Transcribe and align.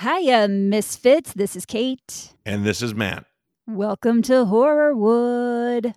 Hiya, 0.00 0.48
Misfits. 0.48 1.32
This 1.32 1.56
is 1.56 1.64
Kate. 1.64 2.34
And 2.44 2.66
this 2.66 2.82
is 2.82 2.94
Matt. 2.94 3.24
Welcome 3.66 4.20
to 4.24 4.44
Horrorwood. 4.44 5.94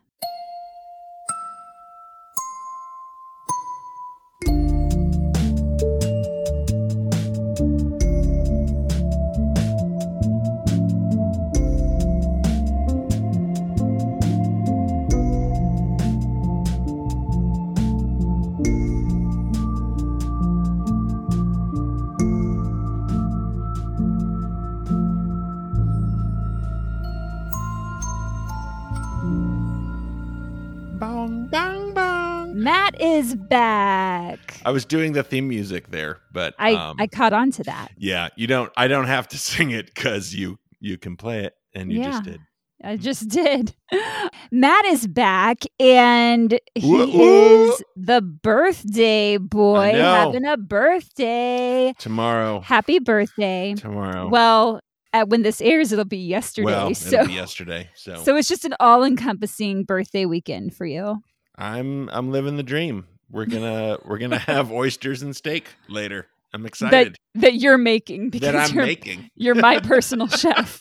Is 33.30 33.36
back. 33.36 34.62
I 34.66 34.72
was 34.72 34.86
doing 34.86 35.14
the 35.14 35.24
theme 35.24 35.48
music 35.48 35.90
there, 35.90 36.20
but 36.32 36.56
I, 36.58 36.74
um, 36.74 36.98
I 37.00 37.08
caught 37.08 37.34
on 37.34 37.52
to 37.52 37.64
that. 37.64 37.92
yeah, 37.98 38.30
you 38.36 38.48
don't. 38.48 38.72
I 38.76 38.88
don't 38.88 39.06
have 39.08 39.28
to 39.30 39.38
sing 39.50 39.72
it 39.72 39.88
because 39.88 40.34
you 40.34 40.58
you 40.80 40.98
can 40.98 41.16
play 41.18 41.44
it, 41.46 41.54
and 41.74 41.92
you 41.92 42.04
just 42.04 42.24
did. 42.24 42.40
I 42.82 42.96
just 42.96 43.28
did. 43.28 43.76
Matt 44.54 44.86
is 44.86 45.06
back 45.06 45.64
and 45.82 46.58
he 46.76 46.90
woo. 46.90 47.10
is 47.12 47.84
the 47.98 48.22
birthday 48.22 49.36
boy 49.36 49.92
having 49.92 50.46
a 50.46 50.56
birthday. 50.56 51.94
Tomorrow, 52.00 52.62
Happy 52.62 53.00
birthday. 53.00 53.74
tomorrow. 53.76 54.30
Well, 54.30 54.80
uh, 55.12 55.26
when 55.26 55.42
this 55.42 55.60
airs, 55.60 55.92
it'll 55.92 56.06
be 56.06 56.20
yesterday. 56.20 56.66
well, 56.68 56.96
so, 56.96 57.08
it'll 57.16 57.28
be 57.28 57.34
yesterday. 57.34 57.90
So, 57.96 58.24
so 58.24 58.38
it's 58.38 58.48
just 58.48 58.64
an 58.64 58.76
all-encompassing 58.80 59.84
birthday 59.84 60.26
weekend 60.26 60.74
for 60.74 60.86
you. 60.86 61.18
I'm 61.58 62.10
I'm 62.12 62.32
living 62.32 62.56
the 62.56 62.64
dream. 62.64 63.06
We're 63.32 63.46
gonna 63.46 63.98
we're 64.06 64.18
gonna 64.18 64.38
have 64.54 64.72
oysters 64.72 65.22
and 65.22 65.36
steak 65.36 65.68
later. 65.88 66.28
I'm 66.52 66.66
excited 66.66 67.16
That 67.36 67.56
you're 67.56 67.78
making 67.78 68.32
because 68.32 68.54
that, 68.54 68.70
I'm 68.70 68.76
you're, 68.76 68.86
making. 68.86 69.30
you're 69.36 69.54
my 69.56 69.80
personal 69.84 70.28
chef. 70.28 70.80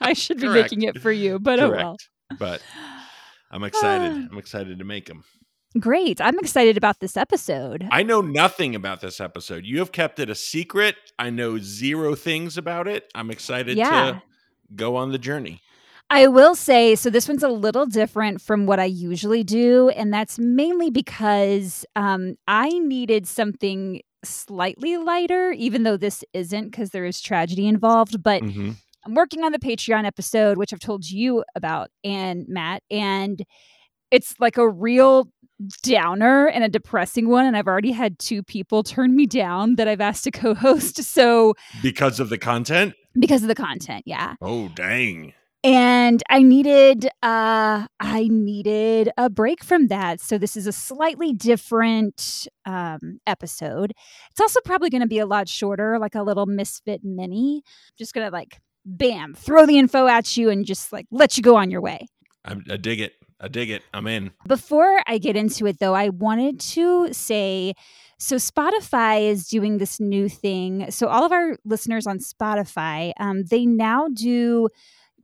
I 0.00 0.12
should 0.12 0.36
be 0.38 0.46
Correct. 0.46 0.70
making 0.70 0.82
it 0.88 1.00
for 1.00 1.10
you, 1.10 1.38
but 1.40 1.58
oh 1.58 1.70
well. 1.70 1.96
Correct. 2.30 2.38
But 2.38 2.62
I'm 3.50 3.64
excited. 3.64 4.12
I'm 4.30 4.38
excited 4.38 4.78
to 4.78 4.84
make 4.84 5.06
them. 5.06 5.24
Great. 5.78 6.20
I'm 6.20 6.38
excited 6.38 6.76
about 6.76 7.00
this 7.00 7.16
episode. 7.16 7.86
I 7.90 8.02
know 8.02 8.20
nothing 8.20 8.74
about 8.74 9.00
this 9.00 9.20
episode. 9.20 9.64
You 9.66 9.80
have 9.80 9.92
kept 9.92 10.18
it 10.18 10.30
a 10.30 10.34
secret. 10.34 10.94
I 11.18 11.30
know 11.30 11.58
zero 11.58 12.14
things 12.14 12.56
about 12.56 12.86
it. 12.88 13.10
I'm 13.14 13.30
excited 13.30 13.76
Yeah. 13.76 14.12
to 14.12 14.22
go 14.74 14.96
on 14.96 15.10
the 15.12 15.18
journey. 15.18 15.60
I 16.10 16.26
will 16.26 16.54
say, 16.54 16.94
so 16.94 17.10
this 17.10 17.28
one's 17.28 17.42
a 17.42 17.48
little 17.50 17.84
different 17.86 18.40
from 18.40 18.64
what 18.66 18.80
I 18.80 18.86
usually 18.86 19.44
do, 19.44 19.90
and 19.90 20.12
that's 20.12 20.38
mainly 20.38 20.90
because 20.90 21.84
um, 21.96 22.36
I 22.46 22.70
needed 22.70 23.26
something 23.28 24.00
slightly 24.24 24.96
lighter, 24.96 25.52
even 25.52 25.82
though 25.82 25.96
this 25.98 26.24
isn't 26.32 26.70
because 26.70 26.90
there 26.90 27.04
is 27.04 27.20
tragedy 27.20 27.66
involved. 27.68 28.22
But 28.22 28.42
Mhm. 28.42 28.76
I'm 29.04 29.14
working 29.14 29.44
on 29.44 29.52
the 29.52 29.58
Patreon 29.58 30.04
episode, 30.04 30.56
which 30.56 30.72
I've 30.72 30.80
told 30.80 31.08
you 31.08 31.44
about, 31.54 31.90
and 32.02 32.46
Matt, 32.48 32.82
and 32.90 33.42
it's 34.10 34.34
like 34.40 34.56
a 34.56 34.68
real 34.68 35.28
downer 35.82 36.46
and 36.46 36.64
a 36.64 36.68
depressing 36.68 37.28
one. 37.28 37.44
And 37.44 37.56
I've 37.56 37.66
already 37.66 37.92
had 37.92 38.18
two 38.18 38.42
people 38.42 38.82
turn 38.82 39.14
me 39.14 39.26
down 39.26 39.74
that 39.76 39.86
I've 39.88 40.00
asked 40.00 40.24
to 40.24 40.30
co 40.40 40.54
host. 40.54 41.02
So, 41.04 41.54
Because 41.82 42.18
of 42.18 42.28
the 42.30 42.38
content? 42.38 42.94
because 43.18 43.42
of 43.42 43.48
the 43.48 43.54
content, 43.54 44.04
yeah. 44.06 44.34
Oh, 44.40 44.68
dang. 44.68 45.32
And 45.64 46.22
i 46.30 46.42
needed 46.42 47.06
uh 47.22 47.86
i 48.00 48.28
needed 48.30 49.10
a 49.16 49.28
break 49.28 49.64
from 49.64 49.88
that 49.88 50.20
so 50.20 50.38
this 50.38 50.56
is 50.56 50.66
a 50.66 50.72
slightly 50.72 51.32
different 51.32 52.46
um 52.64 53.20
episode 53.26 53.92
it's 54.30 54.40
also 54.40 54.60
probably 54.64 54.88
going 54.90 55.00
to 55.00 55.08
be 55.08 55.18
a 55.18 55.26
lot 55.26 55.48
shorter 55.48 55.98
like 55.98 56.14
a 56.14 56.22
little 56.22 56.46
misfit 56.46 57.00
mini 57.02 57.62
just 57.98 58.14
gonna 58.14 58.30
like 58.30 58.60
bam 58.84 59.34
throw 59.34 59.66
the 59.66 59.78
info 59.78 60.06
at 60.06 60.36
you 60.36 60.48
and 60.48 60.64
just 60.64 60.92
like 60.92 61.06
let 61.10 61.36
you 61.36 61.42
go 61.42 61.56
on 61.56 61.70
your 61.70 61.80
way 61.80 62.06
I, 62.44 62.56
I 62.70 62.76
dig 62.76 63.00
it. 63.00 63.12
I 63.40 63.48
dig 63.48 63.70
it. 63.70 63.82
I'm 63.94 64.06
in. 64.06 64.32
before 64.46 65.00
I 65.06 65.18
get 65.18 65.36
into 65.36 65.66
it, 65.66 65.78
though, 65.78 65.94
I 65.94 66.08
wanted 66.08 66.58
to 66.60 67.12
say 67.12 67.74
so 68.18 68.34
Spotify 68.34 69.28
is 69.28 69.46
doing 69.46 69.78
this 69.78 70.00
new 70.00 70.28
thing. 70.28 70.90
So, 70.90 71.06
all 71.06 71.24
of 71.24 71.30
our 71.30 71.56
listeners 71.64 72.06
on 72.06 72.18
Spotify, 72.18 73.12
um, 73.20 73.44
they 73.44 73.64
now 73.64 74.08
do 74.08 74.68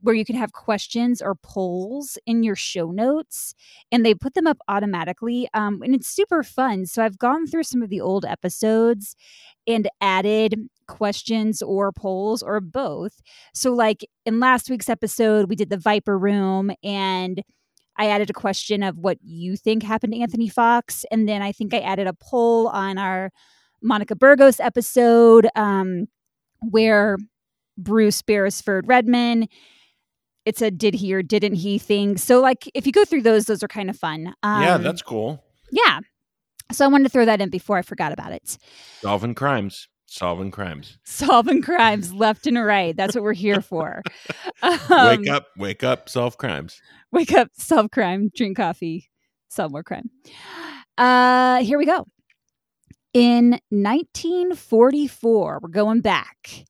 where 0.05 0.15
you 0.15 0.23
can 0.23 0.35
have 0.35 0.53
questions 0.53 1.21
or 1.21 1.35
polls 1.35 2.17
in 2.25 2.43
your 2.43 2.55
show 2.55 2.91
notes 2.91 3.55
and 3.91 4.05
they 4.05 4.13
put 4.13 4.35
them 4.35 4.45
up 4.45 4.57
automatically. 4.67 5.47
Um, 5.53 5.81
and 5.81 5.95
it's 5.95 6.07
super 6.07 6.43
fun. 6.43 6.85
So, 6.85 7.03
I've 7.03 7.17
gone 7.17 7.47
through 7.47 7.63
some 7.63 7.81
of 7.81 7.89
the 7.89 8.01
old 8.01 8.23
episodes 8.23 9.15
and 9.67 9.89
added 10.01 10.55
questions 10.87 11.61
or 11.61 11.91
polls 11.91 12.43
or 12.43 12.61
both. 12.61 13.19
So, 13.53 13.73
like 13.73 14.05
in 14.25 14.39
last 14.39 14.69
week's 14.69 14.89
episode, 14.89 15.49
we 15.49 15.55
did 15.55 15.69
the 15.69 15.77
Viper 15.77 16.17
Room 16.17 16.71
and 16.83 17.41
I 17.97 18.07
added 18.07 18.29
a 18.29 18.33
question 18.33 18.83
of 18.83 18.97
what 18.97 19.17
you 19.23 19.55
think 19.55 19.81
happened 19.83 20.13
to 20.13 20.19
Anthony 20.19 20.49
Fox. 20.49 21.05
And 21.11 21.27
then 21.27 21.41
I 21.41 21.51
think 21.51 21.73
I 21.73 21.79
added 21.79 22.07
a 22.07 22.13
poll 22.13 22.67
on 22.67 22.97
our 22.97 23.31
Monica 23.81 24.15
Burgos 24.15 24.59
episode 24.59 25.47
um, 25.55 26.07
where 26.59 27.17
Bruce 27.77 28.21
Beresford 28.21 28.87
Redman. 28.87 29.47
It's 30.45 30.61
a 30.61 30.69
did 30.71 30.93
he 30.93 31.13
or 31.13 31.21
didn't 31.23 31.55
he 31.55 31.77
thing. 31.79 32.17
So, 32.17 32.39
like, 32.39 32.69
if 32.73 32.85
you 32.85 32.91
go 32.91 33.03
through 33.05 33.23
those, 33.23 33.45
those 33.45 33.63
are 33.63 33.67
kind 33.67 33.89
of 33.89 33.97
fun. 33.97 34.33
Um, 34.43 34.61
yeah, 34.61 34.77
that's 34.77 35.01
cool. 35.01 35.43
yeah. 35.71 35.99
So 36.71 36.83
I 36.83 36.87
wanted 36.87 37.03
to 37.03 37.09
throw 37.09 37.25
that 37.25 37.41
in 37.41 37.49
before 37.49 37.77
I 37.77 37.81
forgot 37.83 38.11
about 38.11 38.31
it. 38.31 38.57
Solving 39.01 39.35
crimes. 39.35 39.87
Solving 40.07 40.49
crimes. 40.51 40.97
Solving 41.03 41.61
crimes 41.61 42.11
left 42.13 42.47
and 42.47 42.57
right. 42.63 42.95
That's 42.95 43.13
what 43.15 43.23
we're 43.23 43.33
here 43.33 43.61
for. 43.61 44.01
wake 44.63 44.89
Um, 44.89 45.29
up. 45.29 45.47
Wake 45.57 45.83
up. 45.83 46.09
Solve 46.09 46.37
crimes. 46.37 46.79
wake 47.11 47.33
up, 47.33 47.49
solve 47.57 47.91
crime, 47.91 48.29
drink 48.35 48.57
coffee, 48.57 49.09
solve 49.49 49.71
more 49.71 49.83
crime. 49.83 50.09
Uh, 50.97 51.61
here 51.63 51.77
we 51.77 51.85
go. 51.85 52.05
In 53.13 53.59
1944, 53.69 55.59
we're 55.61 55.69
going 55.69 56.01
back. 56.01 56.65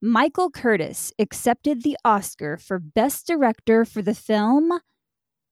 Michael 0.00 0.50
Curtiz 0.50 1.12
accepted 1.18 1.82
the 1.82 1.96
Oscar 2.04 2.56
for 2.56 2.78
Best 2.78 3.26
Director 3.26 3.84
for 3.84 4.00
the 4.02 4.14
film 4.14 4.72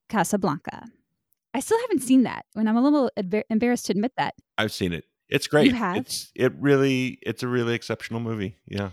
Casablanca. 0.09 0.87
I 1.55 1.61
still 1.61 1.81
haven't 1.81 2.03
seen 2.03 2.23
that, 2.25 2.45
and 2.55 2.69
I'm 2.69 2.77
a 2.77 2.83
little 2.83 3.11
embarrassed 3.51 3.87
to 3.87 3.93
admit 3.93 4.13
that. 4.19 4.35
I've 4.59 4.73
seen 4.73 4.93
it. 4.93 5.05
It's 5.29 5.47
great. 5.47 5.67
You 5.69 5.75
have? 5.75 5.97
It's 5.97 6.31
it 6.37 6.53
really 6.61 7.19
it's 7.23 7.43
a 7.43 7.49
really 7.49 7.75
exceptional 7.75 8.21
movie. 8.21 8.57
Yeah. 8.69 8.91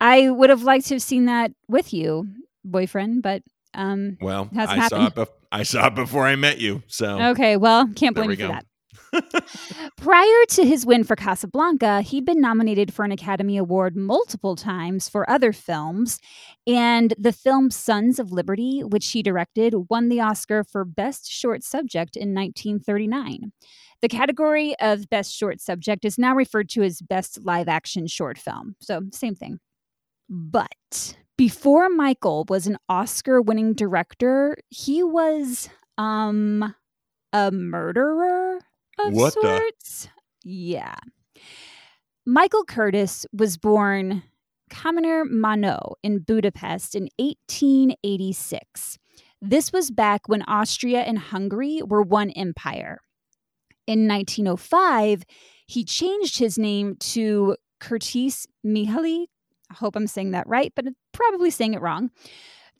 I 0.00 0.30
would 0.30 0.50
have 0.50 0.62
liked 0.62 0.86
to 0.86 0.94
have 0.94 1.02
seen 1.02 1.26
that 1.26 1.52
with 1.68 1.92
you, 1.92 2.26
boyfriend, 2.64 3.22
but 3.22 3.42
um, 3.74 4.16
Well, 4.20 4.48
Hasn't 4.54 4.78
I 4.80 4.88
saw 4.88 5.00
happened. 5.00 5.18
it. 5.24 5.28
Bef- 5.28 5.34
I 5.52 5.62
saw 5.64 5.86
it 5.88 5.94
before 5.94 6.24
I 6.26 6.34
met 6.36 6.58
you. 6.58 6.82
So 6.88 7.20
Okay, 7.30 7.56
well, 7.56 7.86
can't 7.94 8.14
blame 8.14 8.28
we 8.28 8.34
you 8.34 8.42
for 8.42 8.48
go. 8.48 8.52
that. 8.54 8.66
Prior 9.96 10.44
to 10.50 10.64
his 10.64 10.84
win 10.86 11.04
for 11.04 11.16
Casablanca, 11.16 12.02
he'd 12.02 12.24
been 12.24 12.40
nominated 12.40 12.92
for 12.92 13.04
an 13.04 13.12
Academy 13.12 13.56
Award 13.56 13.96
multiple 13.96 14.56
times 14.56 15.08
for 15.08 15.28
other 15.28 15.52
films, 15.52 16.18
and 16.66 17.14
the 17.18 17.32
film 17.32 17.70
Sons 17.70 18.18
of 18.18 18.32
Liberty, 18.32 18.80
which 18.80 19.10
he 19.10 19.22
directed, 19.22 19.74
won 19.88 20.08
the 20.08 20.20
Oscar 20.20 20.64
for 20.64 20.84
Best 20.84 21.30
Short 21.30 21.62
Subject 21.62 22.16
in 22.16 22.34
1939. 22.34 23.52
The 24.00 24.08
category 24.08 24.78
of 24.80 25.08
Best 25.10 25.34
Short 25.34 25.60
Subject 25.60 26.04
is 26.04 26.18
now 26.18 26.34
referred 26.34 26.68
to 26.70 26.82
as 26.82 27.00
Best 27.00 27.44
Live 27.44 27.68
Action 27.68 28.06
Short 28.06 28.38
Film, 28.38 28.76
so 28.80 29.02
same 29.12 29.34
thing. 29.34 29.58
But 30.28 31.16
before 31.36 31.88
Michael 31.88 32.44
was 32.48 32.66
an 32.66 32.78
Oscar 32.88 33.40
winning 33.40 33.72
director, 33.74 34.56
he 34.68 35.02
was 35.02 35.68
um 35.96 36.74
a 37.32 37.50
murderer 37.50 38.58
of 38.98 39.12
What 39.14 39.34
the- 39.34 39.40
sorts. 39.40 40.08
Yeah. 40.44 40.94
Michael 42.26 42.64
Curtiz 42.64 43.24
was 43.32 43.56
born 43.56 44.22
Kaminer 44.70 45.24
Mano 45.28 45.94
in 46.02 46.18
Budapest 46.20 46.94
in 46.94 47.08
1886. 47.18 48.98
This 49.40 49.72
was 49.72 49.90
back 49.90 50.28
when 50.28 50.42
Austria 50.42 51.00
and 51.02 51.18
Hungary 51.18 51.80
were 51.86 52.02
one 52.02 52.30
empire. 52.30 52.98
In 53.86 54.06
1905, 54.06 55.22
he 55.66 55.84
changed 55.84 56.38
his 56.38 56.58
name 56.58 56.96
to 57.00 57.56
Curtis 57.80 58.46
Mihaly. 58.66 59.26
I 59.70 59.74
hope 59.74 59.96
I'm 59.96 60.06
saying 60.06 60.32
that 60.32 60.46
right, 60.46 60.72
but 60.74 60.86
I'm 60.86 60.96
probably 61.12 61.50
saying 61.50 61.74
it 61.74 61.80
wrong. 61.80 62.10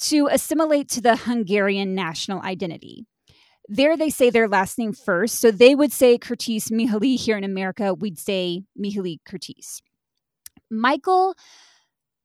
To 0.02 0.28
assimilate 0.30 0.88
to 0.90 1.00
the 1.00 1.16
Hungarian 1.16 1.94
national 1.94 2.42
identity. 2.42 3.06
There, 3.68 3.96
they 3.96 4.10
say 4.10 4.30
their 4.30 4.48
last 4.48 4.78
name 4.78 4.92
first. 4.92 5.40
So 5.40 5.50
they 5.50 5.74
would 5.74 5.92
say 5.92 6.16
Curtis 6.18 6.70
Mihaly. 6.70 7.18
Here 7.18 7.36
in 7.36 7.44
America, 7.44 7.94
we'd 7.94 8.18
say 8.18 8.62
Mihaly 8.78 9.18
Curtis. 9.26 9.82
Michael 10.70 11.34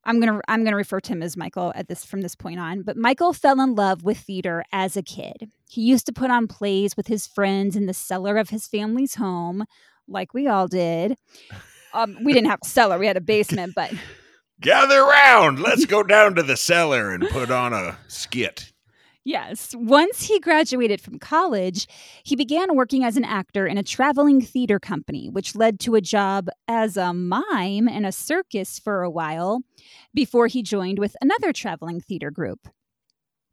I'm 0.06 0.19
gonna 0.19 0.42
I'm 0.48 0.63
gonna 0.63 0.75
refer 0.75 1.00
to 1.00 1.12
him 1.12 1.24
as 1.24 1.38
Michael 1.38 1.72
at 1.75 1.88
this 1.88 2.04
from 2.04 2.22
this 2.22 2.36
point 2.36 2.60
on. 2.60 2.81
But 2.84 2.98
Michael 2.98 3.34
fell 3.34 3.62
in 3.62 3.75
love 3.75 4.04
with 4.04 4.18
theater 4.18 4.63
as 4.72 4.98
a 4.98 5.01
kid. 5.01 5.50
He 5.69 5.81
used 5.81 6.06
to 6.07 6.13
put 6.13 6.30
on 6.30 6.48
plays 6.48 6.98
with 6.98 7.07
his 7.07 7.25
friends 7.25 7.75
in 7.75 7.86
the 7.86 7.94
cellar 7.94 8.38
of 8.38 8.50
his 8.50 8.68
family's 8.68 9.16
home, 9.16 9.63
like 10.07 10.34
we 10.34 10.48
all 10.48 10.68
did. 10.68 11.18
Um, 11.94 12.18
we 12.24 12.34
didn't 12.34 12.50
have 12.50 12.60
a 12.63 12.68
cellar; 12.68 13.00
we 13.00 13.07
had 13.07 13.18
a 13.18 13.22
basement. 13.22 13.74
But 13.75 13.94
gather 14.62 15.04
round, 15.04 15.60
let's 15.60 15.86
go 15.86 16.04
down 16.04 16.36
to 16.36 16.44
the 16.44 16.57
cellar 16.57 17.12
and 17.12 17.28
put 17.30 17.50
on 17.50 17.72
a 17.72 17.98
skit. 18.07 18.72
Yes. 19.25 19.73
Once 19.73 20.23
he 20.23 20.39
graduated 20.39 20.99
from 20.99 21.17
college, 21.17 21.87
he 22.25 22.35
began 22.35 22.75
working 22.75 23.05
as 23.05 23.15
an 23.15 23.23
actor 23.23 23.65
in 23.65 23.77
a 23.77 23.83
traveling 23.83 24.41
theater 24.41 24.79
company, 24.79 25.29
which 25.29 25.55
led 25.55 25.79
to 25.81 25.95
a 25.95 26.01
job 26.01 26.49
as 26.67 26.97
a 26.97 27.13
mime 27.13 27.87
in 27.87 28.03
a 28.03 28.11
circus 28.11 28.79
for 28.79 29.01
a 29.01 29.09
while 29.09 29.61
before 30.13 30.47
he 30.47 30.61
joined 30.61 30.99
with 30.99 31.15
another 31.21 31.53
traveling 31.53 32.01
theater 32.01 32.31
group. 32.31 32.67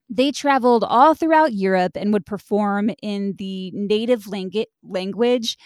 They 0.09 0.33
traveled 0.33 0.83
all 0.83 1.15
throughout 1.15 1.53
Europe 1.53 1.93
and 1.95 2.13
would 2.13 2.27
perform 2.27 2.91
in 3.01 3.35
the 3.39 3.71
native 3.71 4.27
language. 4.27 5.57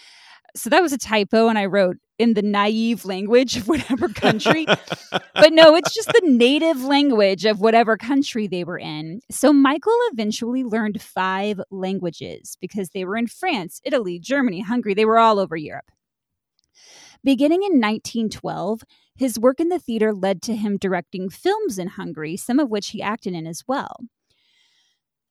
So 0.55 0.69
that 0.69 0.81
was 0.81 0.93
a 0.93 0.97
typo, 0.97 1.47
and 1.49 1.57
I 1.57 1.65
wrote 1.65 1.97
in 2.17 2.33
the 2.33 2.41
naive 2.41 3.03
language 3.03 3.57
of 3.57 3.67
whatever 3.67 4.07
country. 4.15 4.65
but 4.65 5.51
no, 5.51 5.75
it's 5.75 5.93
just 5.93 6.07
the 6.07 6.21
native 6.23 6.81
language 6.81 7.45
of 7.45 7.59
whatever 7.59 7.97
country 7.97 8.47
they 8.47 8.63
were 8.63 8.79
in. 8.79 9.19
So 9.29 9.51
Michael 9.51 9.97
eventually 10.11 10.63
learned 10.63 11.01
five 11.01 11.59
languages 11.71 12.57
because 12.61 12.89
they 12.89 13.03
were 13.03 13.17
in 13.17 13.27
France, 13.27 13.81
Italy, 13.83 14.17
Germany, 14.17 14.61
Hungary. 14.61 14.93
They 14.93 15.05
were 15.05 15.19
all 15.19 15.39
over 15.39 15.57
Europe. 15.57 15.91
Beginning 17.23 17.63
in 17.63 17.81
1912, 17.81 18.83
his 19.15 19.39
work 19.39 19.59
in 19.59 19.69
the 19.69 19.79
theater 19.79 20.13
led 20.13 20.41
to 20.43 20.55
him 20.55 20.77
directing 20.77 21.29
films 21.29 21.79
in 21.79 21.87
Hungary, 21.87 22.37
some 22.37 22.59
of 22.59 22.69
which 22.69 22.89
he 22.89 23.01
acted 23.01 23.33
in 23.33 23.47
as 23.47 23.63
well. 23.67 23.97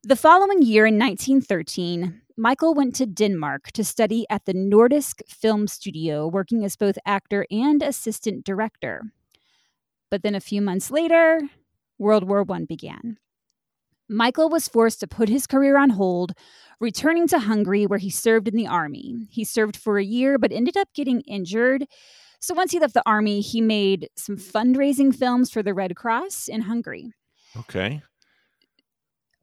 The 0.03 0.17
following 0.17 0.61
year, 0.61 0.85
in 0.85 0.99
1913, 0.99 2.21
Michael 2.37 2.75
went 2.75 2.97
to 2.97 3.07
Denmark 3.07 3.71
to 3.73 3.85
study 3.85 4.27
at 4.29 4.45
the 4.45 4.55
Nordisk 4.55 5.23
Film 5.29 5.69
Studio, 5.69 6.27
working 6.27 6.65
as 6.65 6.75
both 6.75 6.99
actor 7.07 7.47
and 7.49 7.81
assistant 7.81 8.45
director. 8.45 9.03
But 10.11 10.23
then 10.23 10.35
a 10.35 10.41
few 10.41 10.61
months 10.61 10.91
later, 10.91 11.43
World 11.97 12.29
War 12.29 12.45
I 12.51 12.65
began. 12.65 13.19
Michael 14.09 14.49
was 14.49 14.67
forced 14.67 14.99
to 15.01 15.07
put 15.07 15.29
his 15.29 15.47
career 15.47 15.79
on 15.79 15.91
hold, 15.91 16.33
returning 16.81 17.29
to 17.29 17.39
Hungary, 17.39 17.87
where 17.87 18.01
he 18.01 18.11
served 18.11 18.49
in 18.49 18.57
the 18.57 18.67
army. 18.67 19.29
He 19.31 19.45
served 19.45 19.77
for 19.77 19.99
a 19.99 20.05
year, 20.05 20.37
but 20.37 20.51
ended 20.51 20.77
up 20.77 20.89
getting 20.93 21.21
injured. 21.23 21.87
So 22.41 22.53
once 22.53 22.73
he 22.73 22.81
left 22.81 22.95
the 22.95 23.03
army, 23.07 23.41
he 23.41 23.61
made 23.61 24.09
some 24.17 24.37
fundraising 24.37 25.15
films 25.15 25.51
for 25.51 25.63
the 25.63 25.73
Red 25.73 25.95
Cross 25.95 26.49
in 26.49 26.63
Hungary. 26.63 27.13
Okay. 27.57 28.03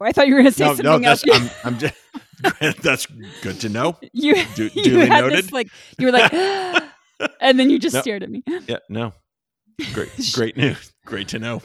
I 0.07 0.12
thought 0.12 0.27
you 0.27 0.36
were 0.36 0.42
going 0.42 0.51
to 0.51 0.57
say 0.57 0.65
no, 0.65 0.75
something 0.75 1.01
no, 1.01 1.09
else. 1.09 1.24
I'm, 1.31 1.50
I'm 1.63 1.77
just, 1.80 1.94
that's 2.81 3.06
good 3.42 3.59
to 3.62 3.69
know. 3.69 3.98
You, 4.13 4.36
Du- 4.56 4.69
you 4.74 4.83
duly 4.83 5.07
had 5.07 5.21
noted. 5.21 5.45
this 5.45 5.51
like 5.51 5.69
you 6.00 6.07
were 6.07 6.12
like, 6.12 6.31
and 7.42 7.59
then 7.59 7.69
you 7.69 7.80
just 7.80 7.94
No. 7.95 8.01
stared 8.01 8.24
at 8.24 8.30
me. 8.30 8.44
Yeah, 8.68 8.77
no. 8.89 9.13
Great, 9.94 10.09
great 10.33 10.57
news. 10.57 10.94
Great 11.06 11.27
to 11.30 11.39
know. 11.39 11.62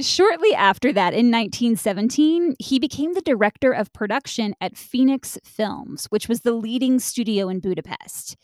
Shortly 0.00 0.54
after 0.54 0.92
that, 0.92 1.12
in 1.14 1.30
1917, 1.30 2.56
he 2.58 2.78
became 2.78 3.14
the 3.14 3.20
director 3.20 3.72
of 3.72 3.92
production 3.92 4.54
at 4.60 4.76
Phoenix 4.76 5.38
Films, 5.44 6.06
which 6.06 6.28
was 6.28 6.40
the 6.40 6.52
leading 6.52 6.98
studio 6.98 7.48
in 7.48 7.60
Budapest. 7.60 8.36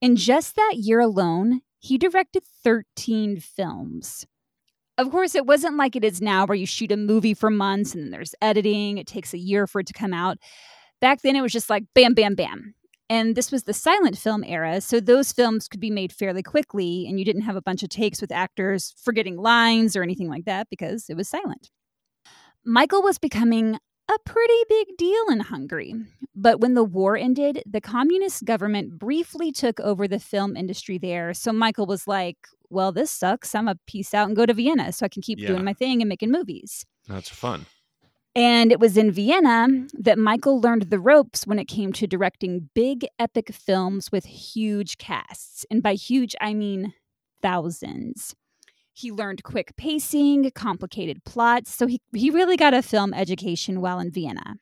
In 0.00 0.14
just 0.16 0.56
that 0.56 0.74
year 0.76 1.00
alone, 1.00 1.62
he 1.78 1.98
directed 1.98 2.44
13 2.62 3.40
films. 3.40 4.26
Of 4.96 5.10
course, 5.10 5.34
it 5.34 5.46
wasn't 5.46 5.76
like 5.76 5.96
it 5.96 6.04
is 6.04 6.22
now 6.22 6.46
where 6.46 6.54
you 6.56 6.66
shoot 6.66 6.92
a 6.92 6.96
movie 6.96 7.34
for 7.34 7.50
months 7.50 7.94
and 7.94 8.04
then 8.04 8.10
there's 8.10 8.34
editing, 8.40 8.98
it 8.98 9.06
takes 9.06 9.34
a 9.34 9.38
year 9.38 9.66
for 9.66 9.80
it 9.80 9.86
to 9.88 9.92
come 9.92 10.12
out. 10.12 10.38
Back 11.00 11.22
then, 11.22 11.34
it 11.36 11.42
was 11.42 11.52
just 11.52 11.68
like 11.68 11.84
bam, 11.94 12.14
bam, 12.14 12.34
bam. 12.34 12.74
And 13.10 13.36
this 13.36 13.52
was 13.52 13.64
the 13.64 13.74
silent 13.74 14.16
film 14.16 14.44
era, 14.44 14.80
so 14.80 14.98
those 14.98 15.30
films 15.30 15.68
could 15.68 15.80
be 15.80 15.90
made 15.90 16.10
fairly 16.10 16.42
quickly, 16.42 17.06
and 17.06 17.18
you 17.18 17.24
didn't 17.24 17.42
have 17.42 17.56
a 17.56 17.62
bunch 17.62 17.82
of 17.82 17.90
takes 17.90 18.20
with 18.20 18.32
actors 18.32 18.94
forgetting 19.02 19.36
lines 19.36 19.94
or 19.94 20.02
anything 20.02 20.30
like 20.30 20.46
that 20.46 20.68
because 20.70 21.10
it 21.10 21.16
was 21.16 21.28
silent. 21.28 21.70
Michael 22.64 23.02
was 23.02 23.18
becoming 23.18 23.78
a 24.08 24.18
pretty 24.24 24.58
big 24.68 24.86
deal 24.96 25.24
in 25.30 25.40
Hungary. 25.40 25.94
But 26.34 26.60
when 26.60 26.74
the 26.74 26.84
war 26.84 27.16
ended, 27.16 27.62
the 27.66 27.80
communist 27.80 28.44
government 28.44 28.98
briefly 28.98 29.52
took 29.52 29.80
over 29.80 30.08
the 30.08 30.18
film 30.18 30.56
industry 30.56 30.98
there. 30.98 31.32
So 31.34 31.52
Michael 31.52 31.86
was 31.86 32.06
like, 32.06 32.36
well, 32.74 32.92
this 32.92 33.10
sucks. 33.10 33.54
I'm 33.54 33.68
a 33.68 33.76
peace 33.86 34.12
out 34.12 34.26
and 34.26 34.36
go 34.36 34.44
to 34.44 34.52
Vienna 34.52 34.92
so 34.92 35.06
I 35.06 35.08
can 35.08 35.22
keep 35.22 35.38
Yeah. 35.38 35.48
doing 35.48 35.64
my 35.64 35.72
thing 35.72 36.02
and 36.02 36.08
making 36.08 36.30
movies. 36.30 36.84
That's 37.08 37.28
fun. 37.30 37.66
And 38.36 38.72
it 38.72 38.80
was 38.80 38.96
in 38.96 39.12
Vienna 39.12 39.86
that 39.94 40.18
Michael 40.18 40.60
learned 40.60 40.90
the 40.90 40.98
ropes 40.98 41.46
when 41.46 41.60
it 41.60 41.66
came 41.66 41.92
to 41.92 42.06
directing 42.06 42.68
big 42.74 43.06
epic 43.18 43.52
films 43.54 44.10
with 44.10 44.24
huge 44.26 44.98
casts. 44.98 45.64
And 45.70 45.82
by 45.82 45.94
huge, 45.94 46.34
I 46.40 46.52
mean 46.52 46.92
thousands. 47.42 48.34
He 48.92 49.12
learned 49.12 49.44
quick 49.44 49.76
pacing, 49.76 50.50
complicated 50.52 51.24
plots, 51.24 51.72
so 51.72 51.86
he, 51.86 52.00
he 52.12 52.30
really 52.30 52.56
got 52.56 52.74
a 52.74 52.82
film 52.82 53.14
education 53.14 53.80
while 53.80 54.00
in 54.00 54.10
Vienna. 54.10 54.56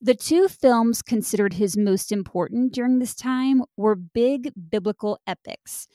The 0.00 0.14
two 0.14 0.48
films 0.48 1.00
considered 1.00 1.54
his 1.54 1.76
most 1.76 2.12
important 2.12 2.72
during 2.72 2.98
this 2.98 3.14
time 3.14 3.62
were 3.76 3.94
big 3.94 4.52
biblical 4.70 5.18
epics. 5.26 5.88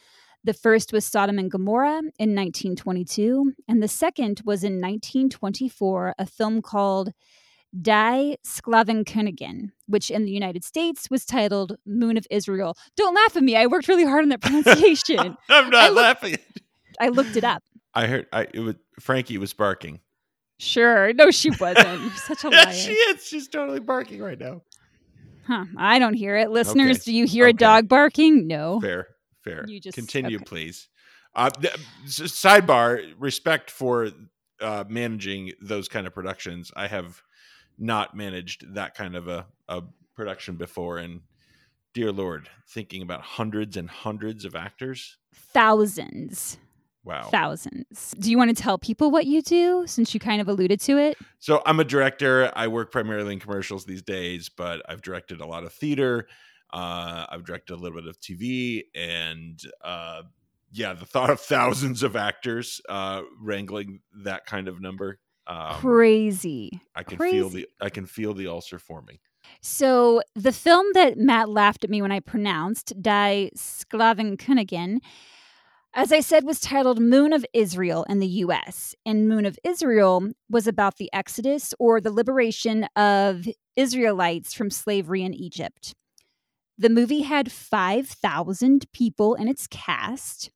The 0.45 0.53
first 0.53 0.93
was 0.93 1.05
Sodom 1.05 1.37
and 1.37 1.51
Gomorrah 1.51 1.99
in 2.17 2.33
1922, 2.35 3.53
and 3.67 3.83
the 3.83 3.87
second 3.89 4.41
was 4.45 4.63
in 4.63 4.73
1924, 4.79 6.15
a 6.17 6.25
film 6.25 6.61
called 6.61 7.11
Die 7.81 8.37
Sklavenkönigin, 8.45 9.71
which 9.87 10.09
in 10.09 10.25
the 10.25 10.31
United 10.31 10.63
States 10.63 11.09
was 11.09 11.25
titled 11.25 11.75
Moon 11.85 12.17
of 12.17 12.25
Israel. 12.31 12.75
Don't 12.95 13.13
laugh 13.15 13.35
at 13.35 13.43
me. 13.43 13.55
I 13.55 13.67
worked 13.67 13.87
really 13.87 14.05
hard 14.05 14.23
on 14.23 14.29
that 14.29 14.41
pronunciation. 14.41 15.19
I'm 15.49 15.65
I 15.67 15.69
not 15.69 15.93
look- 15.93 16.01
laughing. 16.03 16.37
I 16.99 17.09
looked 17.09 17.35
it 17.35 17.43
up. 17.43 17.63
I 17.93 18.07
heard 18.07 18.27
I 18.31 18.47
it 18.53 18.59
was 18.59 18.75
Frankie 18.99 19.37
was 19.37 19.53
barking. 19.53 19.99
Sure. 20.57 21.13
No, 21.13 21.31
she 21.31 21.49
wasn't. 21.51 22.01
You're 22.01 22.11
such 22.15 22.43
a 22.43 22.49
liar. 22.49 22.71
she 22.73 22.91
is. 22.93 23.25
She's 23.25 23.47
totally 23.47 23.79
barking 23.79 24.21
right 24.21 24.39
now. 24.39 24.61
Huh. 25.47 25.65
I 25.77 25.97
don't 25.99 26.13
hear 26.13 26.35
it. 26.37 26.49
Listeners, 26.51 26.97
Okay. 26.97 27.11
do 27.11 27.13
you 27.13 27.25
hear 27.25 27.47
a 27.47 27.53
dog 27.53 27.87
barking? 27.87 28.45
No. 28.47 28.79
Fair, 28.81 29.07
fair. 29.49 29.65
You 29.67 29.79
just- 29.79 29.95
continue, 29.95 30.37
okay. 30.37 30.45
please. 30.45 30.87
Uh, 31.35 31.49
th- 31.49 31.75
sidebar: 32.05 33.13
respect 33.19 33.69
for 33.69 34.09
uh, 34.61 34.83
managing 34.87 35.51
those 35.61 35.87
kind 35.87 36.07
of 36.07 36.13
productions. 36.13 36.71
I 36.75 36.87
have 36.87 37.21
not 37.77 38.15
managed 38.15 38.73
that 38.73 38.95
kind 38.95 39.15
of 39.15 39.27
a, 39.27 39.45
a 39.67 39.83
production 40.15 40.55
before, 40.55 40.97
and 40.97 41.21
dear 41.93 42.11
Lord, 42.11 42.49
thinking 42.67 43.01
about 43.01 43.21
hundreds 43.21 43.77
and 43.77 43.89
hundreds 43.89 44.43
of 44.43 44.55
actors. 44.55 45.17
Thousands. 45.33 46.57
Wow. 47.03 47.29
Thousands. 47.31 48.13
Do 48.19 48.29
you 48.29 48.37
want 48.37 48.55
to 48.55 48.61
tell 48.61 48.77
people 48.77 49.09
what 49.09 49.25
you 49.25 49.41
do 49.41 49.85
since 49.87 50.13
you 50.13 50.19
kind 50.19 50.41
of 50.41 50.47
alluded 50.47 50.79
to 50.81 50.97
it? 50.97 51.17
So 51.39 51.61
I'm 51.65 51.79
a 51.79 51.85
director. 51.85 52.51
I 52.55 52.67
work 52.67 52.91
primarily 52.91 53.33
in 53.33 53.39
commercials 53.39 53.85
these 53.85 54.01
days, 54.01 54.49
but 54.49 54.81
I've 54.87 55.01
directed 55.01 55.39
a 55.41 55.45
lot 55.45 55.63
of 55.63 55.73
theater. 55.73 56.27
Uh, 56.71 57.25
I've 57.29 57.45
directed 57.45 57.73
a 57.73 57.77
little 57.77 57.99
bit 57.99 58.07
of 58.07 58.19
TV, 58.19 58.83
and 58.95 59.59
uh, 59.83 60.23
yeah, 60.71 60.93
the 60.93 61.05
thought 61.05 61.29
of 61.29 61.39
thousands 61.39 62.03
of 62.03 62.15
actors 62.15 62.81
uh, 62.89 63.23
wrangling 63.41 64.01
that 64.23 64.45
kind 64.45 64.67
of 64.67 64.79
number, 64.79 65.19
um, 65.49 65.73
Crazy. 65.73 66.79
I 66.95 67.01
can 67.01 67.17
feel 67.17 67.49
the 67.49 67.67
I 67.81 67.89
can 67.89 68.05
feel 68.05 68.35
the 68.35 68.47
ulcer 68.47 68.77
forming. 68.77 69.17
So 69.61 70.21
the 70.35 70.51
film 70.51 70.85
that 70.93 71.17
Matt 71.17 71.49
laughed 71.49 71.83
at 71.83 71.89
me 71.89 72.03
when 72.03 72.11
I 72.11 72.19
pronounced 72.19 72.93
Die 73.01 73.49
Sklavenkönigin, 73.55 74.99
as 75.95 76.11
I 76.11 76.19
said, 76.19 76.43
was 76.43 76.59
titled 76.59 77.01
Moon 77.01 77.33
of 77.33 77.43
Israel 77.51 78.05
in 78.07 78.19
the 78.19 78.27
U.S. 78.27 78.95
And 79.07 79.27
Moon 79.27 79.45
of 79.45 79.57
Israel 79.63 80.29
was 80.51 80.67
about 80.67 80.97
the 80.97 81.09
Exodus 81.11 81.73
or 81.79 81.99
the 81.99 82.11
liberation 82.11 82.83
of 82.95 83.47
Israelites 83.75 84.53
from 84.53 84.69
slavery 84.69 85.23
in 85.23 85.33
Egypt. 85.33 85.95
The 86.79 86.89
movie 86.89 87.23
had 87.23 87.51
5,000 87.51 88.85
people 88.93 89.35
in 89.35 89.49
its 89.49 89.67
cast. 89.67 90.49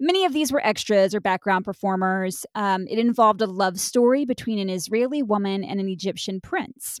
Many 0.00 0.24
of 0.24 0.32
these 0.32 0.50
were 0.50 0.66
extras 0.66 1.14
or 1.14 1.20
background 1.20 1.64
performers. 1.64 2.44
Um, 2.56 2.88
it 2.88 2.98
involved 2.98 3.40
a 3.40 3.46
love 3.46 3.78
story 3.78 4.24
between 4.24 4.58
an 4.58 4.68
Israeli 4.68 5.22
woman 5.22 5.62
and 5.62 5.78
an 5.78 5.88
Egyptian 5.88 6.40
prince. 6.40 6.98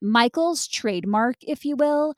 Michael's 0.00 0.66
trademark, 0.66 1.36
if 1.42 1.66
you 1.66 1.76
will, 1.76 2.14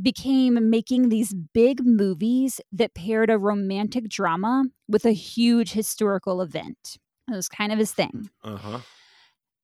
became 0.00 0.70
making 0.70 1.10
these 1.10 1.34
big 1.34 1.84
movies 1.84 2.62
that 2.72 2.94
paired 2.94 3.28
a 3.28 3.36
romantic 3.36 4.08
drama 4.08 4.64
with 4.88 5.04
a 5.04 5.12
huge 5.12 5.72
historical 5.72 6.40
event. 6.40 6.96
It 7.30 7.34
was 7.34 7.50
kind 7.50 7.70
of 7.70 7.78
his 7.78 7.92
thing. 7.92 8.30
Uh 8.42 8.56
huh. 8.56 8.78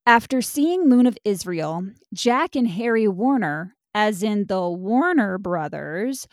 After 0.04 0.42
seeing 0.42 0.90
Moon 0.90 1.06
of 1.06 1.16
Israel, 1.24 1.86
Jack 2.12 2.54
and 2.54 2.68
Harry 2.68 3.08
Warner, 3.08 3.76
as 3.94 4.22
in 4.22 4.46
the 4.46 4.68
Warner 4.68 5.38
brothers, 5.38 6.26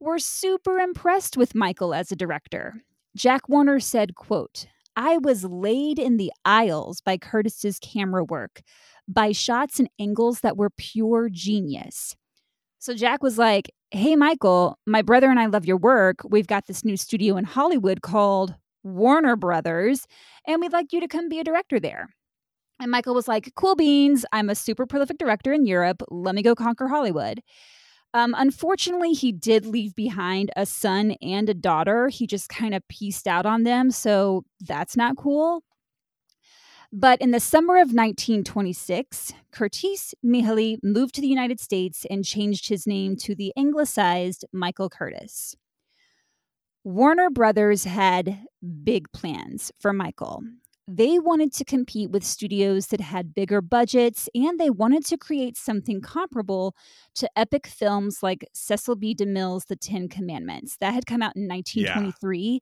were 0.00 0.18
super 0.18 0.78
impressed 0.78 1.36
with 1.36 1.54
Michael 1.54 1.94
as 1.94 2.12
a 2.12 2.16
director. 2.16 2.82
Jack 3.16 3.48
Warner 3.48 3.80
said, 3.80 4.14
quote, 4.14 4.66
I 4.96 5.18
was 5.18 5.44
laid 5.44 5.98
in 5.98 6.16
the 6.16 6.32
aisles 6.44 7.00
by 7.00 7.18
Curtiz's 7.18 7.78
camera 7.78 8.24
work, 8.24 8.62
by 9.08 9.32
shots 9.32 9.78
and 9.78 9.88
angles 9.98 10.40
that 10.40 10.56
were 10.56 10.70
pure 10.70 11.28
genius. 11.30 12.16
So 12.78 12.94
Jack 12.94 13.22
was 13.22 13.38
like, 13.38 13.70
Hey, 13.90 14.16
Michael, 14.16 14.78
my 14.86 15.00
brother 15.00 15.30
and 15.30 15.38
I 15.38 15.46
love 15.46 15.64
your 15.64 15.76
work. 15.76 16.20
We've 16.28 16.46
got 16.46 16.66
this 16.66 16.84
new 16.84 16.96
studio 16.96 17.36
in 17.36 17.44
Hollywood 17.44 18.02
called 18.02 18.54
Warner 18.82 19.36
Brothers, 19.36 20.06
and 20.46 20.60
we'd 20.60 20.72
like 20.72 20.92
you 20.92 21.00
to 21.00 21.08
come 21.08 21.28
be 21.28 21.38
a 21.38 21.44
director 21.44 21.78
there. 21.78 22.08
And 22.78 22.90
Michael 22.90 23.14
was 23.14 23.28
like, 23.28 23.52
Cool 23.54 23.74
beans. 23.74 24.24
I'm 24.32 24.50
a 24.50 24.54
super 24.54 24.86
prolific 24.86 25.18
director 25.18 25.52
in 25.52 25.66
Europe. 25.66 26.02
Let 26.10 26.34
me 26.34 26.42
go 26.42 26.54
conquer 26.54 26.88
Hollywood. 26.88 27.42
Um, 28.14 28.34
unfortunately, 28.36 29.12
he 29.12 29.32
did 29.32 29.66
leave 29.66 29.94
behind 29.94 30.50
a 30.56 30.64
son 30.64 31.16
and 31.20 31.48
a 31.48 31.54
daughter. 31.54 32.08
He 32.08 32.26
just 32.26 32.48
kind 32.48 32.74
of 32.74 32.86
pieced 32.88 33.26
out 33.26 33.44
on 33.44 33.64
them. 33.64 33.90
So 33.90 34.44
that's 34.60 34.96
not 34.96 35.16
cool. 35.16 35.62
But 36.92 37.20
in 37.20 37.32
the 37.32 37.40
summer 37.40 37.74
of 37.74 37.92
1926, 37.92 39.32
Curtis 39.50 40.14
Mihaly 40.24 40.78
moved 40.82 41.14
to 41.16 41.20
the 41.20 41.26
United 41.26 41.60
States 41.60 42.06
and 42.08 42.24
changed 42.24 42.68
his 42.68 42.86
name 42.86 43.16
to 43.16 43.34
the 43.34 43.52
anglicized 43.56 44.44
Michael 44.52 44.88
Curtiz. 44.88 45.54
Warner 46.84 47.28
Brothers 47.28 47.84
had 47.84 48.46
big 48.84 49.10
plans 49.12 49.72
for 49.80 49.92
Michael. 49.92 50.42
They 50.88 51.18
wanted 51.18 51.52
to 51.54 51.64
compete 51.64 52.10
with 52.10 52.22
studios 52.22 52.88
that 52.88 53.00
had 53.00 53.34
bigger 53.34 53.60
budgets 53.60 54.28
and 54.34 54.58
they 54.58 54.70
wanted 54.70 55.04
to 55.06 55.16
create 55.16 55.56
something 55.56 56.00
comparable 56.00 56.76
to 57.16 57.28
epic 57.36 57.66
films 57.66 58.22
like 58.22 58.48
Cecil 58.52 58.94
B. 58.94 59.14
DeMille's 59.14 59.64
The 59.64 59.74
Ten 59.74 60.08
Commandments. 60.08 60.76
That 60.80 60.94
had 60.94 61.06
come 61.06 61.22
out 61.22 61.34
in 61.34 61.48
1923. 61.48 62.60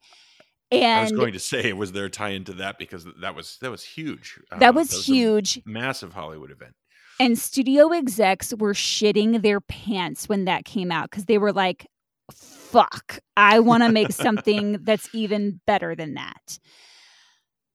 Yeah. 0.71 0.79
And 0.79 0.99
I 0.99 1.03
was 1.03 1.13
going 1.13 1.33
to 1.35 1.39
say, 1.39 1.73
was 1.73 1.93
there 1.93 2.07
a 2.07 2.11
tie 2.11 2.31
into 2.31 2.55
that 2.55 2.79
because 2.79 3.07
that 3.21 3.35
was 3.35 3.59
that 3.61 3.71
was 3.71 3.85
huge. 3.85 4.41
That 4.51 4.71
uh, 4.71 4.73
was, 4.73 4.89
that 4.89 4.97
was 4.97 5.07
huge, 5.07 5.63
massive 5.65 6.13
Hollywood 6.13 6.51
event. 6.51 6.75
And 7.21 7.39
studio 7.39 7.93
execs 7.93 8.53
were 8.59 8.73
shitting 8.73 9.43
their 9.43 9.61
pants 9.61 10.29
when 10.29 10.47
that 10.47 10.65
came 10.65 10.91
out 10.91 11.11
because 11.11 11.27
they 11.27 11.39
were 11.39 11.53
like, 11.53 11.87
"Fuck, 12.33 13.21
I 13.37 13.61
want 13.61 13.85
to 13.85 13.93
make 13.93 14.11
something 14.13 14.79
that's 14.83 15.09
even 15.13 15.61
better 15.67 15.95
than 15.95 16.15
that." 16.15 16.59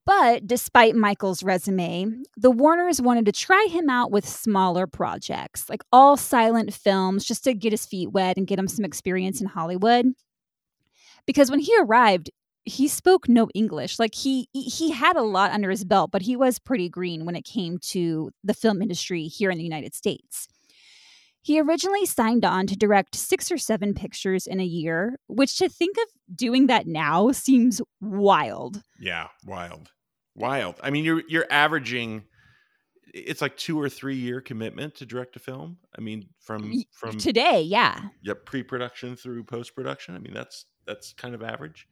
But 0.10 0.48
despite 0.48 0.96
Michael's 0.96 1.44
resume, 1.44 2.24
the 2.36 2.50
Warners 2.50 3.00
wanted 3.00 3.28
to 3.28 3.32
try 3.32 3.68
him 3.70 3.92
out 3.92 4.10
with 4.10 4.28
smaller 4.28 4.88
projects, 4.88 5.70
like 5.70 5.84
all 5.92 6.18
silent 6.18 6.74
films, 6.74 7.24
just 7.24 7.44
to 7.44 7.54
get 7.54 7.74
his 7.74 7.86
feet 7.86 8.12
wet 8.12 8.36
and 8.36 8.48
get 8.48 8.58
him 8.58 8.68
some 8.68 8.86
experience 8.86 9.39
in 9.39 9.46
Hollywood. 9.46 10.08
Because 11.28 11.51
when 11.51 11.60
he 11.60 11.78
arrived, 11.80 12.32
he 12.63 12.88
spoke 12.88 13.30
no 13.30 13.50
English. 13.54 14.00
Like 14.00 14.16
he 14.16 14.48
he 14.51 14.89
had 14.89 15.16
a 15.16 15.22
lot 15.22 15.51
under 15.51 15.70
his 15.70 15.86
belt, 15.86 16.10
but 16.10 16.24
he 16.24 16.36
was 16.36 16.58
pretty 16.58 16.89
green 16.89 17.24
when 17.24 17.36
it 17.36 17.46
came 17.46 17.78
to 17.89 18.32
the 18.44 18.56
film 18.56 18.82
industry 18.82 19.25
here 19.28 19.51
in 19.51 19.60
the 19.60 19.63
United 19.63 19.94
States. 19.94 20.48
He 21.44 21.62
originally 21.62 22.08
signed 22.08 22.44
on 22.44 22.66
to 22.66 22.75
direct 22.75 23.13
six 23.13 23.51
or 23.51 23.60
seven 23.60 23.94
pictures 23.94 24.48
in 24.48 24.60
a 24.60 24.66
year, 24.66 25.20
which 25.28 25.56
to 25.60 25.70
think 25.70 25.98
of 25.98 26.36
doing 26.36 26.66
that 26.66 26.88
now 26.88 27.32
seems 27.32 27.80
wild. 28.01 28.82
Yeah, 29.00 29.28
wild 29.46 29.92
wild. 30.36 30.75
I 30.81 30.89
mean, 30.89 31.05
you're 31.05 31.24
you're 31.27 31.48
averaging 31.50 32.24
it's 33.13 33.41
like 33.41 33.57
two 33.57 33.79
or 33.79 33.89
three 33.89 34.15
year 34.15 34.41
commitment 34.41 34.95
to 34.95 35.05
direct 35.05 35.36
a 35.36 35.39
film. 35.39 35.77
I 35.98 36.01
mean, 36.01 36.29
from 36.39 36.74
from 36.91 37.17
today, 37.17 37.62
yeah. 37.62 38.00
Yep, 38.24 38.45
pre-production 38.45 39.15
through 39.15 39.43
post-production. 39.43 40.15
I 40.15 40.19
mean, 40.19 40.33
that's 40.33 40.65
that's 40.86 41.13
kind 41.13 41.36
of 41.36 41.43
average. 41.43 41.88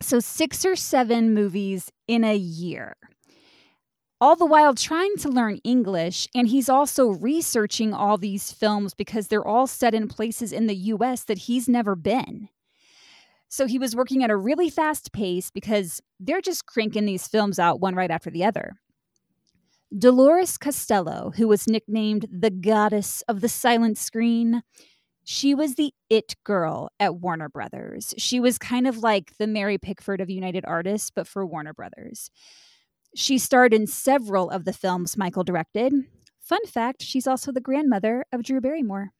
So 0.00 0.20
6 0.20 0.64
or 0.66 0.76
7 0.76 1.32
movies 1.32 1.90
in 2.06 2.22
a 2.22 2.36
year. 2.36 2.96
All 4.20 4.36
the 4.36 4.46
while 4.46 4.74
trying 4.74 5.16
to 5.18 5.28
learn 5.28 5.58
English, 5.62 6.26
and 6.34 6.48
he's 6.48 6.68
also 6.68 7.08
researching 7.08 7.92
all 7.92 8.16
these 8.16 8.50
films 8.50 8.94
because 8.94 9.28
they're 9.28 9.46
all 9.46 9.66
set 9.66 9.94
in 9.94 10.08
places 10.08 10.52
in 10.52 10.66
the 10.66 10.74
US 10.74 11.24
that 11.24 11.38
he's 11.38 11.68
never 11.68 11.94
been. 11.94 12.48
So 13.48 13.66
he 13.66 13.78
was 13.78 13.96
working 13.96 14.24
at 14.24 14.30
a 14.30 14.36
really 14.36 14.70
fast 14.70 15.12
pace 15.12 15.50
because 15.50 16.00
they're 16.18 16.40
just 16.40 16.66
cranking 16.66 17.06
these 17.06 17.28
films 17.28 17.58
out 17.58 17.80
one 17.80 17.94
right 17.94 18.10
after 18.10 18.30
the 18.30 18.44
other. 18.44 18.72
Dolores 19.96 20.58
Costello, 20.58 21.32
who 21.36 21.46
was 21.46 21.68
nicknamed 21.68 22.26
the 22.30 22.50
goddess 22.50 23.22
of 23.28 23.40
the 23.40 23.48
silent 23.48 23.98
screen, 23.98 24.62
she 25.22 25.54
was 25.54 25.74
the 25.74 25.92
it 26.10 26.34
girl 26.44 26.88
at 27.00 27.16
Warner 27.16 27.48
Brothers. 27.48 28.14
She 28.18 28.38
was 28.40 28.58
kind 28.58 28.86
of 28.86 28.98
like 28.98 29.36
the 29.38 29.46
Mary 29.46 29.78
Pickford 29.78 30.20
of 30.20 30.30
United 30.30 30.64
Artists, 30.66 31.10
but 31.10 31.26
for 31.26 31.46
Warner 31.46 31.72
Brothers. 31.72 32.30
She 33.14 33.38
starred 33.38 33.72
in 33.72 33.86
several 33.86 34.50
of 34.50 34.64
the 34.64 34.72
films 34.72 35.16
Michael 35.16 35.44
directed. 35.44 35.92
Fun 36.40 36.64
fact 36.66 37.02
she's 37.02 37.26
also 37.26 37.50
the 37.50 37.60
grandmother 37.60 38.24
of 38.32 38.42
Drew 38.42 38.60
Barrymore. 38.60 39.10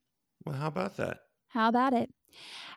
Well, 0.45 0.57
how 0.57 0.69
about 0.69 0.97
that? 0.99 1.19
How 1.49 1.69
about 1.69 1.93
it? 1.93 2.11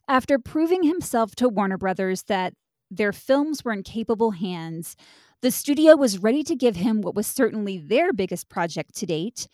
After 0.07 0.39
proving 0.39 0.83
himself 0.83 1.35
to 1.35 1.49
Warner 1.49 1.77
Brothers 1.77 2.23
that 2.23 2.53
their 2.89 3.13
films 3.13 3.63
were 3.63 3.73
in 3.73 3.83
capable 3.83 4.31
hands, 4.31 4.95
the 5.41 5.51
studio 5.51 5.95
was 5.95 6.17
ready 6.17 6.43
to 6.43 6.55
give 6.55 6.75
him 6.75 7.01
what 7.01 7.15
was 7.15 7.27
certainly 7.27 7.77
their 7.77 8.11
biggest 8.11 8.49
project 8.49 8.95
to 8.95 9.05
date. 9.05 9.47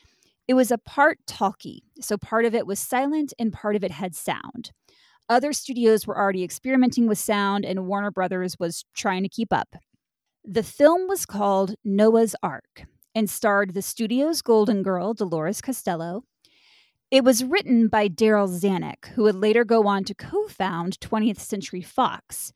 It 0.47 0.53
was 0.53 0.71
a 0.71 0.77
part 0.77 1.19
talkie, 1.27 1.83
so 1.99 2.17
part 2.17 2.45
of 2.45 2.55
it 2.55 2.65
was 2.65 2.79
silent 2.79 3.33
and 3.37 3.51
part 3.51 3.75
of 3.75 3.83
it 3.83 3.91
had 3.91 4.15
sound. 4.15 4.71
Other 5.27 5.53
studios 5.53 6.05
were 6.05 6.17
already 6.17 6.43
experimenting 6.43 7.07
with 7.07 7.17
sound, 7.17 7.65
and 7.65 7.87
Warner 7.87 8.11
Brothers 8.11 8.57
was 8.59 8.85
trying 8.93 9.23
to 9.23 9.29
keep 9.29 9.51
up. 9.51 9.75
The 10.43 10.63
film 10.63 11.07
was 11.07 11.25
called 11.25 11.75
Noah's 11.83 12.35
Ark 12.43 12.83
and 13.15 13.29
starred 13.29 13.73
the 13.73 13.81
studio's 13.81 14.43
golden 14.43 14.83
girl, 14.83 15.15
Dolores 15.15 15.61
Costello, 15.61 16.23
it 17.11 17.23
was 17.23 17.43
written 17.43 17.87
by 17.87 18.09
Darryl 18.09 18.49
Zanuck, 18.49 19.07
who 19.09 19.23
would 19.23 19.35
later 19.35 19.63
go 19.63 19.87
on 19.87 20.03
to 20.05 20.15
co 20.15 20.47
found 20.47 20.99
20th 20.99 21.39
Century 21.39 21.81
Fox. 21.81 22.51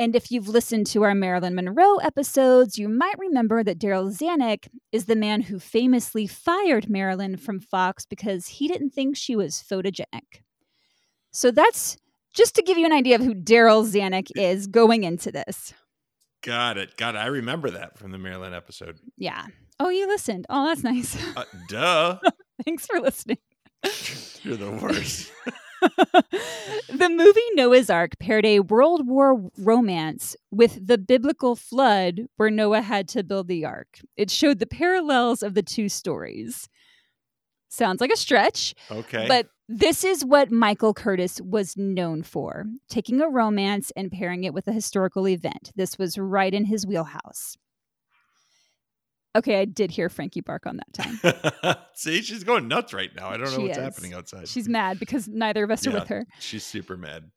And 0.00 0.14
if 0.14 0.30
you've 0.30 0.48
listened 0.48 0.86
to 0.88 1.02
our 1.02 1.14
Marilyn 1.14 1.56
Monroe 1.56 1.96
episodes, 1.96 2.78
you 2.78 2.88
might 2.88 3.18
remember 3.18 3.64
that 3.64 3.80
Darryl 3.80 4.16
Zanuck 4.16 4.68
is 4.92 5.06
the 5.06 5.16
man 5.16 5.40
who 5.42 5.58
famously 5.58 6.28
fired 6.28 6.88
Marilyn 6.88 7.36
from 7.36 7.58
Fox 7.58 8.06
because 8.06 8.46
he 8.46 8.68
didn't 8.68 8.90
think 8.90 9.16
she 9.16 9.34
was 9.34 9.64
photogenic. 9.68 10.42
So 11.32 11.50
that's 11.50 11.96
just 12.32 12.54
to 12.54 12.62
give 12.62 12.78
you 12.78 12.86
an 12.86 12.92
idea 12.92 13.16
of 13.16 13.22
who 13.22 13.34
Darryl 13.34 13.84
Zanuck 13.84 14.30
is 14.36 14.68
going 14.68 15.02
into 15.02 15.32
this. 15.32 15.74
Got 16.42 16.78
it. 16.78 16.96
Got 16.96 17.16
it. 17.16 17.18
I 17.18 17.26
remember 17.26 17.70
that 17.70 17.98
from 17.98 18.12
the 18.12 18.18
Marilyn 18.18 18.54
episode. 18.54 19.00
Yeah. 19.16 19.46
Oh, 19.80 19.88
you 19.88 20.06
listened. 20.06 20.46
Oh, 20.48 20.66
that's 20.66 20.84
nice. 20.84 21.16
Uh, 21.36 21.44
duh. 21.68 22.18
Thanks 22.64 22.86
for 22.86 23.00
listening. 23.00 23.38
You're 24.42 24.56
the 24.56 24.70
worst. 24.70 25.32
the 26.88 27.08
movie 27.08 27.40
Noah's 27.54 27.90
Ark 27.90 28.18
paired 28.18 28.46
a 28.46 28.60
World 28.60 29.06
War 29.06 29.50
romance 29.58 30.36
with 30.50 30.86
the 30.86 30.98
biblical 30.98 31.56
flood 31.56 32.26
where 32.36 32.50
Noah 32.50 32.82
had 32.82 33.08
to 33.08 33.22
build 33.22 33.48
the 33.48 33.64
ark. 33.64 34.00
It 34.16 34.30
showed 34.30 34.58
the 34.58 34.66
parallels 34.66 35.42
of 35.42 35.54
the 35.54 35.62
two 35.62 35.88
stories. 35.88 36.68
Sounds 37.68 38.00
like 38.00 38.10
a 38.10 38.16
stretch. 38.16 38.74
Okay. 38.90 39.26
But 39.28 39.48
this 39.68 40.02
is 40.02 40.24
what 40.24 40.50
Michael 40.50 40.94
Curtiz 40.94 41.40
was 41.42 41.76
known 41.76 42.22
for 42.22 42.64
taking 42.88 43.20
a 43.20 43.28
romance 43.28 43.92
and 43.94 44.10
pairing 44.10 44.44
it 44.44 44.54
with 44.54 44.66
a 44.66 44.72
historical 44.72 45.28
event. 45.28 45.72
This 45.76 45.98
was 45.98 46.16
right 46.16 46.54
in 46.54 46.64
his 46.64 46.86
wheelhouse. 46.86 47.56
Okay, 49.36 49.60
I 49.60 49.64
did 49.66 49.90
hear 49.90 50.08
Frankie 50.08 50.40
bark 50.40 50.66
on 50.66 50.78
that 50.78 50.92
time. 50.92 51.76
See, 51.94 52.22
she's 52.22 52.44
going 52.44 52.66
nuts 52.66 52.92
right 52.92 53.10
now. 53.14 53.28
I 53.28 53.36
don't 53.36 53.50
know 53.50 53.56
she 53.56 53.62
what's 53.64 53.78
is. 53.78 53.84
happening 53.84 54.14
outside. 54.14 54.48
She's 54.48 54.68
mad 54.68 54.98
because 54.98 55.28
neither 55.28 55.64
of 55.64 55.70
us 55.70 55.84
yeah, 55.84 55.92
are 55.92 55.94
with 56.00 56.08
her. 56.08 56.26
She's 56.40 56.64
super 56.64 56.96
mad. 56.96 57.30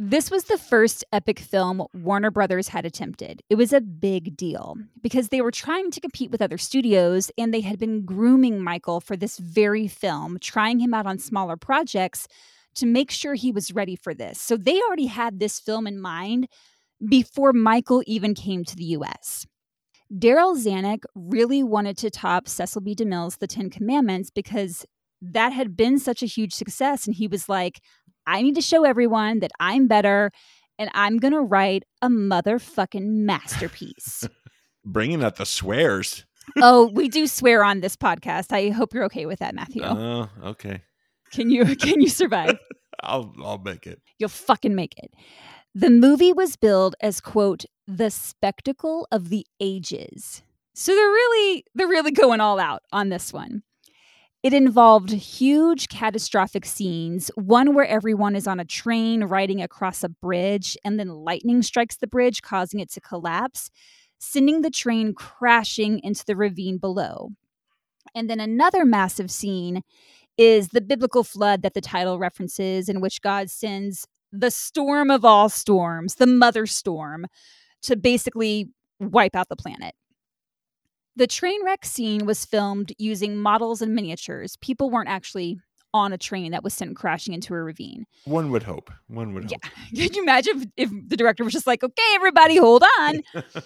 This 0.00 0.30
was 0.30 0.44
the 0.44 0.58
first 0.58 1.04
epic 1.12 1.40
film 1.40 1.84
Warner 1.92 2.30
Brothers 2.30 2.68
had 2.68 2.86
attempted. 2.86 3.42
It 3.50 3.56
was 3.56 3.72
a 3.72 3.80
big 3.80 4.36
deal 4.36 4.76
because 5.02 5.28
they 5.28 5.40
were 5.40 5.50
trying 5.50 5.90
to 5.90 6.00
compete 6.00 6.30
with 6.30 6.40
other 6.40 6.56
studios 6.56 7.32
and 7.36 7.52
they 7.52 7.62
had 7.62 7.80
been 7.80 8.04
grooming 8.04 8.62
Michael 8.62 9.00
for 9.00 9.16
this 9.16 9.38
very 9.38 9.88
film, 9.88 10.38
trying 10.40 10.78
him 10.78 10.94
out 10.94 11.06
on 11.06 11.18
smaller 11.18 11.56
projects 11.56 12.28
to 12.76 12.86
make 12.86 13.10
sure 13.10 13.34
he 13.34 13.50
was 13.50 13.72
ready 13.72 13.96
for 13.96 14.14
this. 14.14 14.40
So 14.40 14.56
they 14.56 14.80
already 14.80 15.06
had 15.06 15.40
this 15.40 15.58
film 15.58 15.86
in 15.88 16.00
mind 16.00 16.46
before 17.06 17.52
Michael 17.52 18.04
even 18.06 18.34
came 18.34 18.64
to 18.64 18.76
the 18.76 18.84
US. 18.84 19.46
Darryl 20.12 20.56
Zanuck 20.56 21.00
really 21.14 21.62
wanted 21.62 21.98
to 21.98 22.10
top 22.10 22.48
Cecil 22.48 22.80
B. 22.80 22.94
DeMille's 22.94 23.36
The 23.36 23.46
Ten 23.46 23.70
Commandments 23.70 24.30
because 24.30 24.86
that 25.20 25.52
had 25.52 25.76
been 25.76 25.98
such 25.98 26.22
a 26.22 26.26
huge 26.26 26.54
success. 26.54 27.06
And 27.06 27.14
he 27.14 27.26
was 27.26 27.48
like, 27.48 27.80
I 28.26 28.42
need 28.42 28.54
to 28.54 28.62
show 28.62 28.84
everyone 28.84 29.40
that 29.40 29.50
I'm 29.60 29.86
better 29.86 30.30
and 30.78 30.90
I'm 30.94 31.18
going 31.18 31.34
to 31.34 31.40
write 31.40 31.84
a 32.00 32.08
motherfucking 32.08 33.04
masterpiece. 33.04 34.28
Bringing 34.84 35.22
up 35.22 35.36
the 35.36 35.44
swears. 35.44 36.24
oh, 36.56 36.90
we 36.94 37.08
do 37.08 37.26
swear 37.26 37.62
on 37.62 37.80
this 37.80 37.96
podcast. 37.96 38.52
I 38.52 38.70
hope 38.70 38.94
you're 38.94 39.04
okay 39.04 39.26
with 39.26 39.40
that, 39.40 39.54
Matthew. 39.54 39.82
Oh, 39.84 40.30
okay. 40.42 40.82
Can 41.32 41.50
you 41.50 41.76
can 41.76 42.00
you 42.00 42.08
survive? 42.08 42.58
I'll 43.02 43.34
I'll 43.44 43.58
make 43.58 43.86
it. 43.86 44.00
You'll 44.18 44.30
fucking 44.30 44.74
make 44.74 44.94
it. 44.96 45.10
The 45.74 45.90
movie 45.90 46.32
was 46.32 46.56
billed 46.56 46.96
as 47.00 47.20
quote 47.20 47.64
the 47.86 48.10
spectacle 48.10 49.06
of 49.12 49.28
the 49.28 49.46
ages. 49.60 50.42
So 50.74 50.94
they're 50.94 51.10
really 51.10 51.64
they're 51.74 51.88
really 51.88 52.10
going 52.10 52.40
all 52.40 52.58
out 52.58 52.82
on 52.92 53.08
this 53.08 53.32
one. 53.32 53.62
It 54.42 54.52
involved 54.52 55.10
huge 55.10 55.88
catastrophic 55.88 56.64
scenes, 56.64 57.30
one 57.34 57.74
where 57.74 57.86
everyone 57.86 58.36
is 58.36 58.46
on 58.46 58.60
a 58.60 58.64
train 58.64 59.24
riding 59.24 59.60
across 59.60 60.04
a 60.04 60.08
bridge 60.08 60.76
and 60.84 60.98
then 60.98 61.08
lightning 61.08 61.62
strikes 61.62 61.96
the 61.96 62.06
bridge 62.06 62.40
causing 62.40 62.78
it 62.78 62.90
to 62.92 63.00
collapse, 63.00 63.68
sending 64.18 64.62
the 64.62 64.70
train 64.70 65.12
crashing 65.12 66.00
into 66.04 66.24
the 66.24 66.36
ravine 66.36 66.78
below. 66.78 67.30
And 68.14 68.30
then 68.30 68.38
another 68.38 68.84
massive 68.84 69.30
scene 69.30 69.82
is 70.36 70.68
the 70.68 70.80
biblical 70.80 71.24
flood 71.24 71.62
that 71.62 71.74
the 71.74 71.80
title 71.80 72.18
references, 72.18 72.88
in 72.88 73.00
which 73.00 73.20
God 73.20 73.50
sends 73.50 74.06
the 74.32 74.50
storm 74.50 75.10
of 75.10 75.24
all 75.24 75.48
storms, 75.48 76.16
the 76.16 76.26
mother 76.26 76.66
storm, 76.66 77.26
to 77.82 77.96
basically 77.96 78.68
wipe 79.00 79.34
out 79.34 79.48
the 79.48 79.56
planet. 79.56 79.94
The 81.16 81.26
train 81.26 81.64
wreck 81.64 81.84
scene 81.84 82.26
was 82.26 82.44
filmed 82.44 82.92
using 82.98 83.36
models 83.36 83.82
and 83.82 83.94
miniatures. 83.94 84.56
People 84.56 84.90
weren't 84.90 85.08
actually 85.08 85.58
on 85.94 86.12
a 86.12 86.18
train 86.18 86.52
that 86.52 86.62
was 86.62 86.74
sent 86.74 86.96
crashing 86.96 87.34
into 87.34 87.54
a 87.54 87.62
ravine. 87.62 88.06
One 88.24 88.50
would 88.50 88.62
hope. 88.62 88.90
One 89.08 89.34
would 89.34 89.44
hope. 89.44 89.52
Yeah. 89.52 90.00
Could 90.02 90.16
you 90.16 90.22
imagine 90.22 90.72
if, 90.76 90.90
if 90.90 91.08
the 91.08 91.16
director 91.16 91.44
was 91.44 91.52
just 91.52 91.66
like, 91.66 91.82
okay, 91.82 92.02
everybody, 92.14 92.56
hold 92.56 92.84
on. 93.00 93.22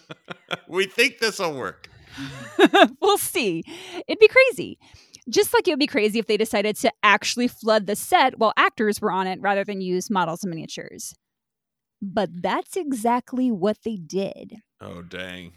we 0.69 0.87
think 0.87 1.19
this 1.19 1.39
will 1.39 1.55
work. 1.55 1.89
we'll 3.01 3.19
see. 3.19 3.65
It'd 4.07 4.19
be 4.19 4.29
crazy. 4.29 4.79
Just 5.29 5.55
like 5.55 5.69
it 5.69 5.73
would 5.73 5.79
be 5.79 5.87
crazy 5.87 6.19
if 6.19 6.27
they 6.27 6.37
decided 6.37 6.77
to 6.77 6.93
actually 7.03 7.49
flood 7.49 7.87
the 7.87 7.97
set 7.97 8.39
while 8.39 8.53
actors 8.57 9.01
were 9.01 9.13
on 9.13 9.27
it 9.27 9.41
rather 9.41 9.65
than 9.65 9.81
use 9.81 10.11
models 10.11 10.43
and 10.43 10.51
miniatures. 10.51 11.15
But 12.01 12.31
that's 12.43 12.77
exactly 12.77 13.53
what 13.53 13.79
they 13.85 13.97
did. 13.97 14.57
Oh, 14.81 15.03
dang. 15.03 15.53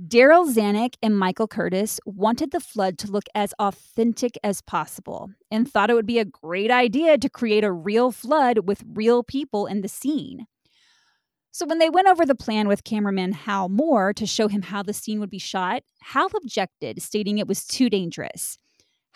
Darryl 0.00 0.52
Zanuck 0.52 0.94
and 1.02 1.18
Michael 1.18 1.48
Curtiz 1.48 1.98
wanted 2.04 2.50
the 2.50 2.60
flood 2.60 2.98
to 2.98 3.10
look 3.10 3.24
as 3.34 3.54
authentic 3.58 4.38
as 4.44 4.60
possible 4.60 5.30
and 5.50 5.70
thought 5.70 5.88
it 5.88 5.94
would 5.94 6.06
be 6.06 6.18
a 6.18 6.24
great 6.26 6.70
idea 6.70 7.16
to 7.16 7.30
create 7.30 7.64
a 7.64 7.72
real 7.72 8.12
flood 8.12 8.66
with 8.66 8.84
real 8.86 9.22
people 9.22 9.66
in 9.66 9.80
the 9.80 9.88
scene. 9.88 10.46
So, 11.50 11.64
when 11.64 11.78
they 11.78 11.88
went 11.88 12.08
over 12.08 12.26
the 12.26 12.34
plan 12.34 12.68
with 12.68 12.84
cameraman 12.84 13.32
Hal 13.32 13.70
Mohr 13.70 14.14
to 14.16 14.26
show 14.26 14.48
him 14.48 14.60
how 14.60 14.82
the 14.82 14.92
scene 14.92 15.20
would 15.20 15.30
be 15.30 15.38
shot, 15.38 15.82
Hal 16.02 16.28
objected, 16.36 17.00
stating 17.00 17.38
it 17.38 17.48
was 17.48 17.64
too 17.64 17.88
dangerous. 17.88 18.58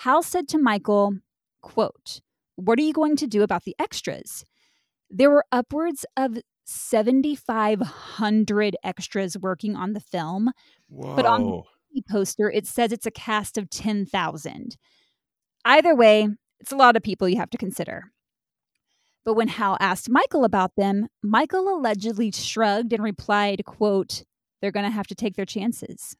Hal 0.01 0.23
said 0.23 0.49
to 0.49 0.57
Michael, 0.57 1.19
quote, 1.61 2.23
What 2.57 2.79
are 2.79 2.83
you 2.83 2.95
going 2.95 3.17
to 3.17 3.27
do 3.27 3.43
about 3.43 3.65
the 3.65 3.77
extras? 3.79 4.47
There 5.11 5.29
were 5.29 5.45
upwards 5.53 6.07
of 6.17 6.39
7,500 6.65 8.77
extras 8.83 9.37
working 9.37 9.77
on 9.77 9.93
the 9.93 10.01
film. 10.01 10.53
Whoa. 10.89 11.17
But 11.17 11.27
on 11.27 11.65
the 11.93 12.03
poster, 12.11 12.51
it 12.51 12.67
says 12.67 12.93
it's 12.93 13.05
a 13.05 13.11
cast 13.11 13.59
of 13.59 13.69
10,000. 13.69 14.79
Either 15.67 15.95
way, 15.95 16.29
it's 16.61 16.73
a 16.73 16.77
lot 16.77 16.97
of 16.97 17.03
people 17.03 17.29
you 17.29 17.37
have 17.37 17.51
to 17.51 17.59
consider. 17.59 18.05
But 19.23 19.35
when 19.35 19.49
Hal 19.49 19.77
asked 19.81 20.09
Michael 20.09 20.47
about 20.47 20.77
them, 20.77 21.09
Michael 21.23 21.69
allegedly 21.69 22.31
shrugged 22.31 22.95
and 22.95 23.05
replied, 23.05 23.67
quote, 23.67 24.25
they're 24.63 24.73
going 24.73 24.87
to 24.87 24.91
have 24.91 25.09
to 25.09 25.15
take 25.15 25.37
their 25.37 25.45
chances. 25.45 26.17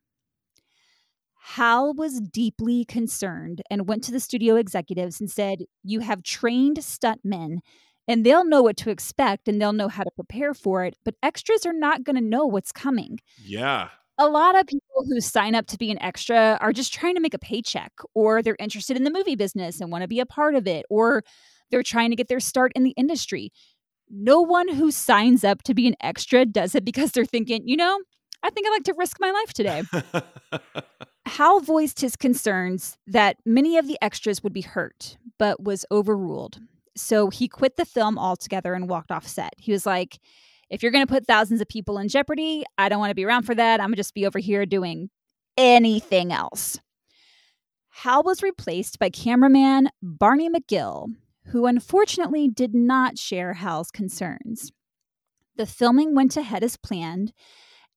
Hal 1.55 1.95
was 1.95 2.21
deeply 2.21 2.85
concerned 2.85 3.61
and 3.71 3.89
went 3.89 4.05
to 4.05 4.13
the 4.13 4.21
studio 4.21 4.55
executives 4.55 5.21
and 5.21 5.29
said, 5.29 5.65
You 5.83 5.99
have 5.99 6.23
trained 6.23 6.77
stuntmen 6.77 7.59
and 8.07 8.25
they'll 8.25 8.45
know 8.45 8.63
what 8.63 8.77
to 8.77 8.91
expect 8.91 9.49
and 9.49 9.61
they'll 9.61 9.73
know 9.73 9.89
how 9.89 10.05
to 10.05 10.11
prepare 10.15 10.55
for 10.55 10.85
it, 10.85 10.97
but 11.05 11.17
extras 11.25 11.67
are 11.67 11.73
not 11.73 12.05
going 12.05 12.15
to 12.15 12.23
know 12.23 12.47
what's 12.47 12.71
coming. 12.71 13.19
Yeah. 13.43 13.89
A 14.17 14.29
lot 14.29 14.57
of 14.57 14.69
people 14.69 15.05
who 15.09 15.21
sign 15.21 15.57
up 15.57 15.67
to 15.67 15.77
be 15.77 15.91
an 15.91 16.01
extra 16.01 16.57
are 16.61 16.73
just 16.73 16.95
trying 16.95 17.17
to 17.17 17.21
make 17.21 17.35
a 17.35 17.39
paycheck 17.39 17.93
or 18.15 18.43
they're 18.43 18.57
interested 18.61 18.97
in 18.97 19.03
the 19.03 19.11
movie 19.11 19.35
business 19.35 19.81
and 19.81 19.91
want 19.91 20.03
to 20.03 20.09
be 20.09 20.21
a 20.21 20.27
part 20.27 20.55
of 20.55 20.69
it 20.69 20.87
or 20.89 21.25
they're 21.73 21.83
trying 21.83 22.11
to 22.11 22.17
get 22.17 22.29
their 22.29 22.39
start 22.39 22.71
in 22.77 22.85
the 22.85 22.95
industry. 22.97 23.51
No 24.09 24.41
one 24.41 24.69
who 24.69 24.93
signs 24.93 25.43
up 25.43 25.65
to 25.65 25.75
be 25.75 25.89
an 25.89 25.97
extra 26.01 26.47
does 26.47 26.77
it 26.77 26.85
because 26.85 27.11
they're 27.11 27.25
thinking, 27.25 27.67
you 27.67 27.77
know, 27.77 27.99
I 28.45 28.51
think 28.51 28.69
I'd 28.69 28.71
like 28.71 28.85
to 28.85 28.95
risk 28.97 29.17
my 29.19 29.33
life 29.33 29.53
today. 29.53 29.83
Hal 31.27 31.61
voiced 31.61 32.01
his 32.01 32.17
concerns 32.17 32.97
that 33.07 33.37
many 33.45 33.77
of 33.77 33.87
the 33.87 33.99
extras 34.03 34.43
would 34.43 34.53
be 34.53 34.63
hurt, 34.63 35.17
but 35.39 35.63
was 35.63 35.85
overruled. 35.91 36.61
So 36.97 37.31
he 37.31 37.49
quit 37.49 37.77
the 37.77 37.85
film 37.85 38.19
altogether 38.19 38.75
and 38.75 38.89
walked 38.89 39.11
off 39.11 39.27
set. 39.27 39.55
He 39.59 39.73
was 39.73 39.87
like, 39.87 40.19
if 40.71 40.83
you're 40.83 40.93
going 40.93 41.07
to 41.07 41.13
put 41.13 41.27
thousands 41.27 41.61
of 41.61 41.69
people 41.69 41.99
in 41.99 42.09
jeopardy, 42.09 42.65
I 42.79 42.89
don't 42.89 43.01
want 43.01 43.11
to 43.11 43.15
be 43.15 43.25
around 43.25 43.43
for 43.43 43.55
that. 43.55 43.81
I'm 43.81 43.89
going 43.89 43.95
to 43.95 43.99
just 43.99 44.15
be 44.15 44.27
over 44.27 44.39
here 44.39 44.65
doing 44.67 45.11
anything 45.57 46.33
else. 46.33 46.79
Hal 47.91 48.23
was 48.23 48.43
replaced 48.43 48.99
by 48.99 49.11
cameraman 49.11 49.91
Barney 50.03 50.49
McGill, 50.49 51.09
who 51.47 51.67
unfortunately 51.67 52.49
did 52.49 52.75
not 52.75 53.19
share 53.19 53.55
Hal's 53.55 53.91
concerns. 53.91 54.73
The 55.57 55.67
filming 55.67 56.15
went 56.15 56.37
ahead 56.37 56.63
as 56.63 56.77
planned, 56.77 57.33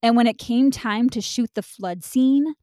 and 0.02 0.18
when 0.18 0.28
it 0.28 0.38
came 0.38 0.72
time 0.72 1.10
to 1.12 1.22
shoot 1.22 1.52
the 1.54 1.62
flood 1.62 2.04
scene, 2.04 2.56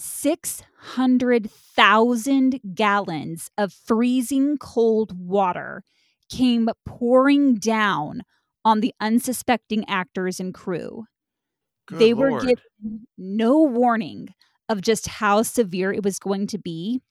600,000 0.00 2.60
gallons 2.74 3.50
of 3.58 3.72
freezing 3.72 4.56
cold 4.58 5.18
water 5.18 5.82
came 6.30 6.68
pouring 6.86 7.56
down 7.56 8.22
on 8.64 8.80
the 8.80 8.94
unsuspecting 9.00 9.84
actors 9.88 10.40
and 10.40 10.54
crew. 10.54 11.04
Good 11.86 11.98
they 11.98 12.14
Lord. 12.14 12.32
were 12.32 12.40
given 12.40 13.06
no 13.18 13.62
warning 13.62 14.28
of 14.68 14.80
just 14.80 15.08
how 15.08 15.42
severe 15.42 15.92
it 15.92 16.04
was 16.04 16.18
going 16.18 16.46
to 16.48 16.58
be. 16.58 17.02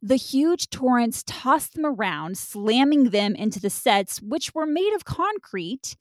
The 0.00 0.16
huge 0.16 0.70
torrents 0.70 1.24
tossed 1.26 1.74
them 1.74 1.86
around, 1.86 2.36
slamming 2.36 3.10
them 3.10 3.34
into 3.34 3.58
the 3.58 3.70
sets, 3.70 4.20
which 4.20 4.54
were 4.54 4.66
made 4.66 4.92
of 4.94 5.04
concrete. 5.04 5.96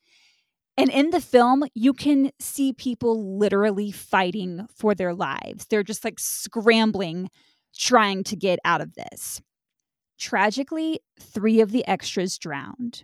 And 0.78 0.90
in 0.90 1.12
the 1.12 1.22
film, 1.22 1.64
you 1.76 1.94
can 1.94 2.32
see 2.40 2.74
people 2.74 3.38
literally 3.38 3.92
fighting 3.92 4.68
for 4.76 4.96
their 4.96 5.14
lives. 5.14 5.68
They're 5.70 5.84
just 5.84 6.04
like 6.04 6.20
scrambling, 6.20 7.30
trying 7.76 8.24
to 8.26 8.36
get 8.36 8.60
out 8.66 8.82
of 8.82 8.96
this. 8.96 9.42
Tragically, 10.18 11.00
three 11.20 11.62
of 11.62 11.72
the 11.72 11.88
extras 11.88 12.38
drowned. 12.38 13.04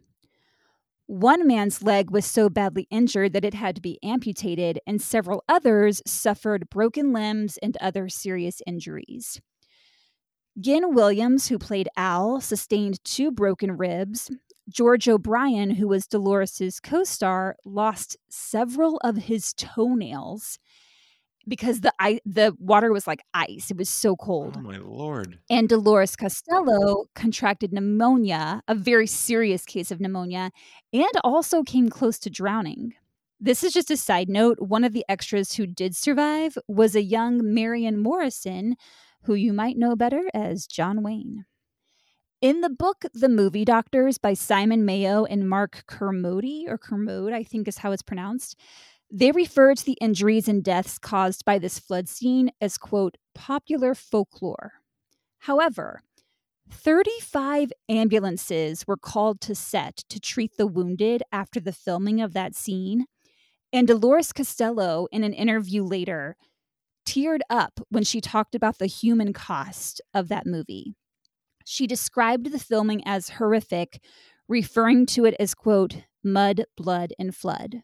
One 1.06 1.48
man's 1.48 1.82
leg 1.82 2.12
was 2.12 2.26
so 2.26 2.50
badly 2.50 2.88
injured 2.92 3.34
that 3.34 3.44
it 3.44 3.56
had 3.56 3.76
to 3.76 3.82
be 3.82 3.98
amputated, 4.04 4.80
and 4.86 5.02
several 5.02 5.44
others 5.50 6.04
suffered 6.06 6.70
broken 6.70 7.14
limbs 7.14 7.58
and 7.64 7.76
other 7.78 8.10
serious 8.10 8.62
injuries. 8.68 9.42
Guinn 10.62 10.94
Williams, 10.94 11.48
who 11.48 11.58
played 11.58 11.90
Al, 11.98 12.42
sustained 12.42 13.04
two 13.04 13.32
broken 13.32 13.76
ribs. 13.78 14.30
George 14.70 15.08
O'Brien, 15.08 15.72
who 15.72 15.88
was 15.88 16.08
Dolores's 16.08 16.80
co-star, 16.80 17.56
lost 17.66 18.18
several 18.30 18.98
of 19.04 19.18
his 19.18 19.54
toenails 19.54 20.60
because 21.48 21.82
the 21.82 21.92
I- 22.00 22.20
the 22.26 22.56
water 22.60 22.92
was 22.92 23.08
like 23.08 23.24
ice. 23.34 23.72
It 23.72 23.78
was 23.78 23.90
so 23.90 24.16
cold. 24.16 24.56
Oh 24.58 24.62
my 24.62 24.78
lord. 24.78 25.40
And 25.50 25.68
Dolores 25.68 26.16
Costello 26.16 27.06
contracted 27.16 27.74
pneumonia, 27.74 28.62
a 28.68 28.76
very 28.76 29.08
serious 29.08 29.66
case 29.66 29.90
of 29.90 30.00
pneumonia, 30.00 30.52
and 30.94 31.10
also 31.24 31.64
came 31.64 31.90
close 31.90 32.20
to 32.20 32.30
drowning. 32.30 32.94
This 33.40 33.64
is 33.64 33.74
just 33.74 33.90
a 33.90 33.98
side 33.98 34.30
note. 34.30 34.58
One 34.60 34.84
of 34.84 34.94
the 34.94 35.06
extras 35.10 35.54
who 35.54 35.66
did 35.66 35.96
survive 35.96 36.58
was 36.68 36.94
a 36.96 37.02
young 37.02 37.40
Marion 37.54 37.98
Morrison, 37.98 38.76
who 39.24 39.34
you 39.34 39.54
might 39.54 39.78
know 39.78 39.96
better 39.96 40.24
as 40.34 40.68
John 40.68 41.02
Wayne. 41.02 41.46
In 42.42 42.62
the 42.62 42.70
book 42.70 43.04
The 43.14 43.28
Movie 43.28 43.66
Doctors 43.66 44.18
by 44.18 44.34
Simon 44.34 44.86
Mayo 44.86 45.26
and 45.26 45.50
Mark 45.50 45.84
Kermode, 45.88 46.70
or 46.70 46.78
Kermode, 46.78 47.34
I 47.34 47.44
think 47.44 47.68
is 47.68 47.80
how 47.80 47.92
it's 47.92 48.02
pronounced, 48.02 48.58
they 49.12 49.34
refer 49.34 49.76
to 49.76 49.84
the 49.84 49.98
injuries 50.00 50.48
and 50.48 50.64
deaths 50.64 50.98
caused 50.98 51.44
by 51.44 51.60
this 51.60 51.80
flood 51.80 52.08
scene 52.08 52.50
as, 52.62 52.78
quote, 52.78 53.18
popular 53.36 53.94
folklore. 53.94 54.76
However, 55.40 56.00
35 56.72 57.74
ambulances 57.90 58.88
were 58.88 58.96
called 58.96 59.42
to 59.42 59.54
set 59.54 59.98
to 60.08 60.18
treat 60.18 60.56
the 60.56 60.68
wounded 60.68 61.22
after 61.34 61.60
the 61.60 61.74
filming 61.74 62.22
of 62.22 62.32
that 62.32 62.56
scene. 62.56 63.06
And 63.74 63.86
Dolores 63.86 64.32
Costello, 64.32 65.08
in 65.12 65.26
an 65.26 65.34
interview 65.34 65.84
later, 65.84 66.38
teared 67.06 67.42
up 67.50 67.82
when 67.90 68.06
she 68.06 68.22
talked 68.22 68.56
about 68.56 68.78
the 68.78 68.86
human 68.86 69.34
cost 69.34 70.00
of 70.14 70.30
that 70.30 70.46
movie. 70.46 70.96
She 71.66 71.88
described 71.88 72.52
the 72.52 72.60
filming 72.60 73.02
as 73.06 73.30
horrific, 73.30 74.02
referring 74.48 75.06
to 75.08 75.26
it 75.26 75.36
as, 75.40 75.54
quote, 75.54 75.98
mud, 76.24 76.66
blood, 76.76 77.14
and 77.20 77.36
flood. 77.36 77.84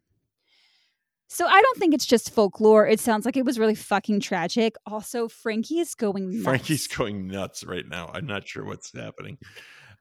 So 1.28 1.48
I 1.48 1.62
don't 1.62 1.78
think 1.78 1.94
it's 1.94 2.06
just 2.06 2.32
folklore. 2.32 2.88
It 2.88 3.00
sounds 3.00 3.26
like 3.26 3.36
it 3.36 3.46
was 3.46 3.60
really 3.60 3.76
fucking 3.76 4.20
tragic. 4.20 4.76
Also, 4.86 5.28
Frankie 5.28 5.80
is 5.80 5.96
going 5.96 6.32
nuts. 6.32 6.44
Frankie's 6.44 6.88
going 6.88 7.28
nuts 7.28 7.64
right 7.64 7.88
now. 7.88 8.10
I'm 8.14 8.28
not 8.28 8.48
sure 8.48 8.64
what's 8.64 8.96
happening. 8.96 9.38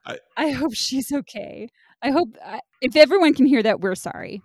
I 0.07 0.19
I 0.37 0.51
hope 0.51 0.75
she's 0.75 1.13
okay. 1.13 1.71
I 2.03 2.11
hope 2.11 2.37
uh, 2.45 2.59
if 2.83 2.95
everyone 2.95 3.33
can 3.33 3.47
hear 3.47 3.63
that, 3.63 3.81
we're 3.81 3.95
sorry. 3.95 4.43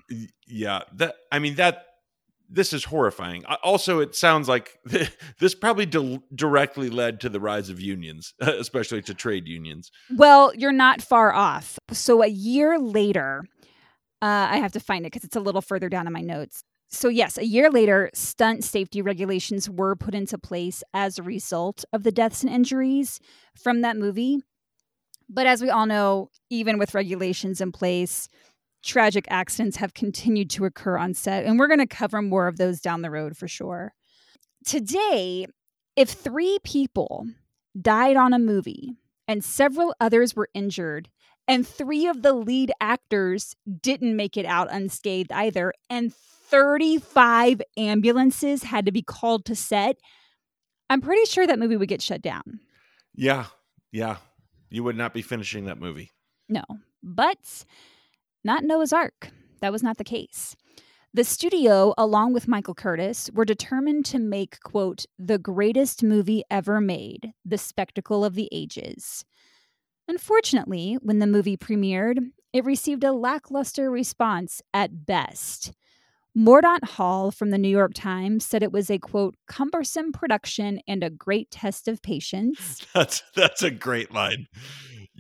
Yeah, 0.48 0.84
that 0.96 1.16
I 1.32 1.40
mean 1.40 1.56
that 1.56 1.86
this 2.50 2.74
is 2.74 2.86
horrifying. 2.86 3.46
Also, 3.64 4.00
it 4.00 4.16
sounds 4.16 4.48
like 4.48 4.80
this 5.40 5.56
probably 5.56 5.86
di- 5.86 6.20
directly 6.34 6.90
led 6.90 7.20
to 7.22 7.30
the 7.30 7.40
rise 7.40 7.70
of 7.70 7.80
unions, 7.80 8.34
especially 8.40 9.02
to 9.04 9.14
trade 9.14 9.48
unions. 9.48 9.92
Well, 10.16 10.52
you're 10.56 10.72
not 10.72 11.02
far 11.02 11.34
off. 11.34 11.78
So 11.92 12.24
a 12.24 12.28
year 12.28 12.80
later, 12.80 13.44
uh, 14.22 14.48
I 14.52 14.58
have 14.58 14.72
to 14.74 14.80
find 14.80 15.06
it 15.06 15.12
because 15.12 15.24
it's 15.24 15.36
a 15.36 15.42
little 15.42 15.62
further 15.62 15.90
down 15.90 16.08
in 16.08 16.14
my 16.14 16.22
notes. 16.22 16.64
So, 16.92 17.08
yes, 17.08 17.38
a 17.38 17.46
year 17.46 17.70
later, 17.70 18.10
stunt 18.16 18.64
safety 18.64 19.04
regulations 19.04 19.70
were 19.70 19.96
put 19.96 20.16
into 20.16 20.40
place 20.40 20.84
as 20.92 21.20
a 21.20 21.24
result 21.24 21.86
of 21.94 22.02
the 22.02 22.12
deaths 22.12 22.44
and 22.44 22.52
injuries 22.52 23.20
from 23.56 23.82
that 23.82 23.96
movie. 23.96 24.40
But 25.30 25.46
as 25.46 25.62
we 25.62 25.70
all 25.70 25.86
know, 25.86 26.32
even 26.50 26.80
with 26.80 26.96
regulations 26.96 27.62
in 27.62 27.72
place, 27.72 28.28
tragic 28.84 29.26
accidents 29.30 29.78
have 29.78 29.94
continued 29.94 30.50
to 30.52 30.66
occur 30.66 30.98
on 30.98 31.14
set, 31.14 31.46
and 31.46 31.60
we're 31.60 31.68
going 31.68 31.80
to 31.80 31.88
cover 31.88 32.22
more 32.22 32.48
of 32.48 32.58
those 32.58 32.80
down 32.80 33.02
the 33.02 33.12
road 33.12 33.36
for 33.38 33.48
sure. 33.48 33.94
Today, 34.66 35.46
if 35.96 36.10
three 36.10 36.60
people 36.64 37.28
died 37.80 38.18
on 38.18 38.34
a 38.34 38.40
movie 38.40 38.96
and 39.28 39.44
several 39.44 39.96
others 40.00 40.36
were 40.36 40.50
injured, 40.54 41.10
and 41.48 41.68
three 41.68 42.08
of 42.08 42.22
the 42.22 42.34
lead 42.34 42.72
actors 42.80 43.56
didn't 43.82 44.16
make 44.16 44.38
it 44.38 44.46
out 44.46 44.72
unscathed 44.72 45.32
either, 45.32 45.74
and 45.90 46.14
35 46.14 47.62
ambulances 47.78 48.64
had 48.64 48.86
to 48.86 48.92
be 48.92 49.02
called 49.02 49.46
to 49.46 49.56
set, 49.56 49.98
I'm 50.90 51.02
pretty 51.02 51.26
sure 51.26 51.46
that 51.46 51.60
movie 51.60 51.78
would 51.78 51.90
get 51.90 52.02
shut 52.02 52.22
down. 52.22 52.60
Yeah, 53.14 53.46
yeah. 53.92 54.18
You 54.70 54.84
would 54.84 54.98
not 54.98 55.14
be 55.14 55.22
finishing 55.22 55.66
that 55.66 55.80
movie. 55.80 56.12
No, 56.48 56.64
but 57.04 57.66
not 58.44 58.64
Noah's 58.64 58.94
Ark. 58.94 59.32
That 59.62 59.72
was 59.72 59.84
not 59.84 59.98
the 59.98 60.04
case. 60.04 60.56
The 61.14 61.24
studio, 61.24 61.94
along 61.98 62.34
with 62.34 62.48
Michael 62.48 62.76
Curtiz, 62.76 63.34
were 63.34 63.46
determined 63.46 64.06
to 64.06 64.20
make, 64.20 64.60
quote, 64.62 65.06
the 65.18 65.40
greatest 65.40 66.04
movie 66.04 66.44
ever 66.52 66.80
made, 66.80 67.34
The 67.44 67.58
Spectacle 67.58 68.24
of 68.24 68.36
the 68.36 68.48
Ages. 68.52 69.26
Unfortunately, 70.08 70.98
when 71.02 71.18
the 71.18 71.28
movie 71.28 71.58
premiered, 71.58 72.20
it 72.54 72.64
received 72.64 73.04
a 73.04 73.12
lackluster 73.12 73.90
response 73.90 74.62
at 74.74 75.06
best. 75.06 75.72
Mordaunt 76.38 76.84
Hall 76.84 77.32
from 77.32 77.50
the 77.50 77.58
New 77.58 77.70
York 77.70 77.94
Times 77.96 78.46
said 78.46 78.62
it 78.62 78.72
was 78.72 78.90
a 78.90 79.00
quote 79.00 79.36
cumbersome 79.48 80.12
production 80.12 80.80
and 80.88 81.04
a 81.04 81.10
great 81.10 81.50
test 81.50 81.88
of 81.88 82.02
patience. 82.02 82.86
That's 82.94 83.24
that's 83.36 83.64
a 83.64 83.72
great 83.72 84.14
line. 84.14 84.48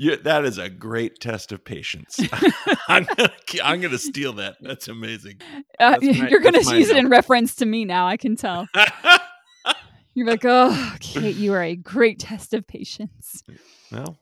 You, 0.01 0.15
that 0.15 0.45
is 0.45 0.57
a 0.57 0.69
great 0.69 1.19
test 1.19 1.51
of 1.51 1.65
patience. 1.65 2.21
I'm 2.88 3.03
gonna, 3.03 3.33
I'm 3.62 3.81
gonna 3.81 3.97
steal 3.97 4.31
that. 4.33 4.55
That's 4.62 4.88
amazing. 4.88 5.41
Uh, 5.77 5.97
that's 5.99 6.17
my, 6.17 6.29
you're 6.29 6.39
gonna 6.39 6.59
use 6.59 6.89
it 6.89 6.95
in 6.95 7.09
reference 7.09 7.53
to 7.57 7.65
me 7.65 7.83
now. 7.83 8.07
I 8.07 8.15
can 8.15 8.38
tell. 8.38 8.65
you're 10.13 10.25
like, 10.25 10.45
oh, 10.45 10.95
Kate, 11.01 11.35
you 11.35 11.51
are 11.53 11.62
a 11.62 11.75
great 11.75 12.17
test 12.17 12.53
of 12.53 12.65
patience. 12.65 13.43
Well, 13.91 14.17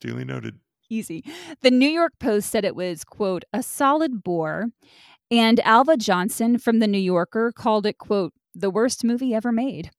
duly 0.00 0.24
noted. 0.24 0.60
Easy. 0.88 1.24
The 1.62 1.72
New 1.72 1.88
York 1.88 2.12
Post 2.20 2.50
said 2.50 2.64
it 2.64 2.76
was 2.76 3.02
quote 3.02 3.42
a 3.52 3.60
solid 3.60 4.22
bore 4.22 4.66
and 5.32 5.58
Alva 5.64 5.96
Johnston 5.96 6.58
from 6.58 6.78
The 6.78 6.86
New 6.86 6.98
Yorker 6.98 7.50
called 7.50 7.86
it, 7.86 7.98
quote, 7.98 8.34
the 8.54 8.70
worst 8.70 9.02
movie 9.02 9.34
ever 9.34 9.50
made. 9.50 9.90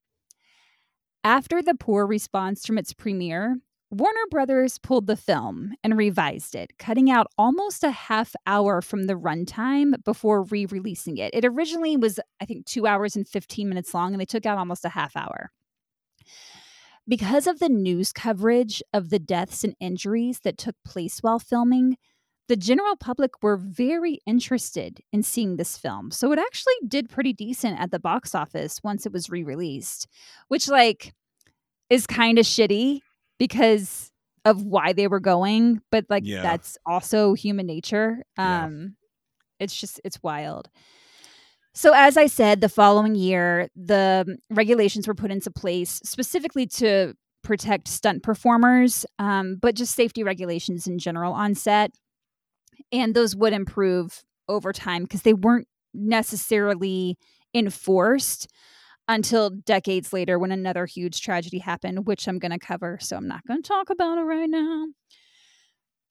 After 1.22 1.60
the 1.60 1.74
poor 1.74 2.06
response 2.06 2.64
from 2.64 2.78
its 2.78 2.94
premiere, 2.94 3.58
Warner 3.94 4.26
Brothers 4.28 4.78
pulled 4.78 5.06
the 5.06 5.16
film 5.16 5.72
and 5.84 5.96
revised 5.96 6.56
it, 6.56 6.76
cutting 6.78 7.12
out 7.12 7.28
almost 7.38 7.84
a 7.84 7.92
half 7.92 8.34
hour 8.44 8.82
from 8.82 9.04
the 9.04 9.14
runtime 9.14 10.02
before 10.02 10.42
re 10.42 10.66
releasing 10.66 11.16
it. 11.18 11.32
It 11.32 11.44
originally 11.44 11.96
was, 11.96 12.18
I 12.40 12.44
think, 12.44 12.66
two 12.66 12.88
hours 12.88 13.14
and 13.14 13.26
15 13.26 13.68
minutes 13.68 13.94
long, 13.94 14.12
and 14.12 14.20
they 14.20 14.24
took 14.24 14.46
out 14.46 14.58
almost 14.58 14.84
a 14.84 14.88
half 14.88 15.16
hour. 15.16 15.52
Because 17.06 17.46
of 17.46 17.60
the 17.60 17.68
news 17.68 18.12
coverage 18.12 18.82
of 18.92 19.10
the 19.10 19.20
deaths 19.20 19.62
and 19.62 19.76
injuries 19.78 20.40
that 20.40 20.58
took 20.58 20.74
place 20.84 21.20
while 21.20 21.38
filming, 21.38 21.96
the 22.48 22.56
general 22.56 22.96
public 22.96 23.44
were 23.44 23.56
very 23.56 24.18
interested 24.26 25.02
in 25.12 25.22
seeing 25.22 25.54
this 25.54 25.78
film. 25.78 26.10
So 26.10 26.32
it 26.32 26.40
actually 26.40 26.74
did 26.88 27.08
pretty 27.08 27.32
decent 27.32 27.78
at 27.78 27.92
the 27.92 28.00
box 28.00 28.34
office 28.34 28.80
once 28.82 29.06
it 29.06 29.12
was 29.12 29.30
re-released, 29.30 30.08
which 30.48 30.68
like 30.68 31.14
is 31.88 32.08
kind 32.08 32.40
of 32.40 32.44
shitty 32.44 33.02
because 33.38 34.10
of 34.44 34.62
why 34.62 34.92
they 34.92 35.08
were 35.08 35.20
going, 35.20 35.80
but 35.90 36.04
like 36.08 36.24
yeah. 36.26 36.42
that's 36.42 36.76
also 36.86 37.34
human 37.34 37.66
nature. 37.66 38.24
Um 38.36 38.96
yeah. 39.58 39.64
it's 39.64 39.78
just 39.78 40.00
it's 40.04 40.22
wild. 40.22 40.68
So, 41.76 41.92
as 41.92 42.16
I 42.16 42.26
said, 42.26 42.60
the 42.60 42.68
following 42.68 43.16
year, 43.16 43.68
the 43.74 44.38
regulations 44.48 45.08
were 45.08 45.14
put 45.14 45.32
into 45.32 45.50
place 45.50 46.00
specifically 46.04 46.66
to 46.68 47.14
protect 47.42 47.88
stunt 47.88 48.22
performers, 48.22 49.04
um, 49.18 49.56
but 49.60 49.74
just 49.74 49.96
safety 49.96 50.22
regulations 50.22 50.86
in 50.86 51.00
general 51.00 51.32
on 51.32 51.56
set 51.56 51.90
and 52.92 53.14
those 53.14 53.34
would 53.36 53.52
improve 53.52 54.22
over 54.48 54.72
time 54.72 55.02
because 55.02 55.22
they 55.22 55.34
weren't 55.34 55.68
necessarily 55.92 57.16
enforced 57.54 58.48
until 59.08 59.50
decades 59.50 60.12
later 60.12 60.38
when 60.38 60.52
another 60.52 60.86
huge 60.86 61.20
tragedy 61.20 61.58
happened, 61.58 62.06
which 62.06 62.26
I'm 62.26 62.38
going 62.38 62.52
to 62.52 62.58
cover. 62.58 62.98
So 63.00 63.16
I'm 63.16 63.28
not 63.28 63.46
going 63.46 63.62
to 63.62 63.68
talk 63.68 63.90
about 63.90 64.18
it 64.18 64.22
right 64.22 64.48
now. 64.48 64.86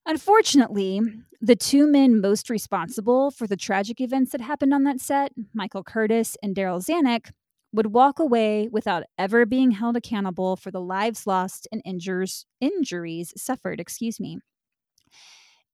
Unfortunately, 0.05 1.01
the 1.39 1.55
two 1.55 1.87
men 1.87 2.19
most 2.19 2.49
responsible 2.49 3.31
for 3.31 3.47
the 3.47 3.55
tragic 3.55 4.01
events 4.01 4.33
that 4.33 4.41
happened 4.41 4.73
on 4.73 4.83
that 4.83 4.99
set, 4.99 5.31
Michael 5.53 5.83
Curtiz 5.83 6.35
and 6.43 6.55
Darryl 6.55 6.83
Zanuck, 6.83 7.31
would 7.71 7.87
walk 7.87 8.19
away 8.19 8.67
without 8.71 9.03
ever 9.17 9.45
being 9.45 9.71
held 9.71 9.95
accountable 9.95 10.55
for 10.55 10.71
the 10.71 10.81
lives 10.81 11.25
lost 11.25 11.67
and 11.71 11.81
injures, 11.85 12.45
injuries 12.59 13.33
suffered, 13.35 13.79
excuse 13.79 14.19
me. 14.19 14.39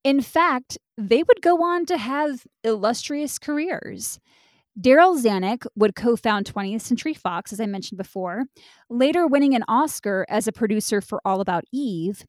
In 0.02 0.22
fact, 0.22 0.78
they 0.96 1.22
would 1.22 1.42
go 1.42 1.62
on 1.62 1.84
to 1.86 1.98
have 1.98 2.46
illustrious 2.64 3.38
careers. 3.38 4.18
Darryl 4.80 5.20
Zanuck 5.20 5.66
would 5.76 5.94
co 5.94 6.16
found 6.16 6.46
20th 6.46 6.80
Century 6.80 7.12
Fox, 7.12 7.52
as 7.52 7.60
I 7.60 7.66
mentioned 7.66 7.98
before, 7.98 8.44
later 8.88 9.26
winning 9.26 9.54
an 9.54 9.64
Oscar 9.68 10.24
as 10.28 10.46
a 10.46 10.52
producer 10.52 11.02
for 11.02 11.20
All 11.24 11.42
About 11.42 11.64
Eve, 11.70 12.24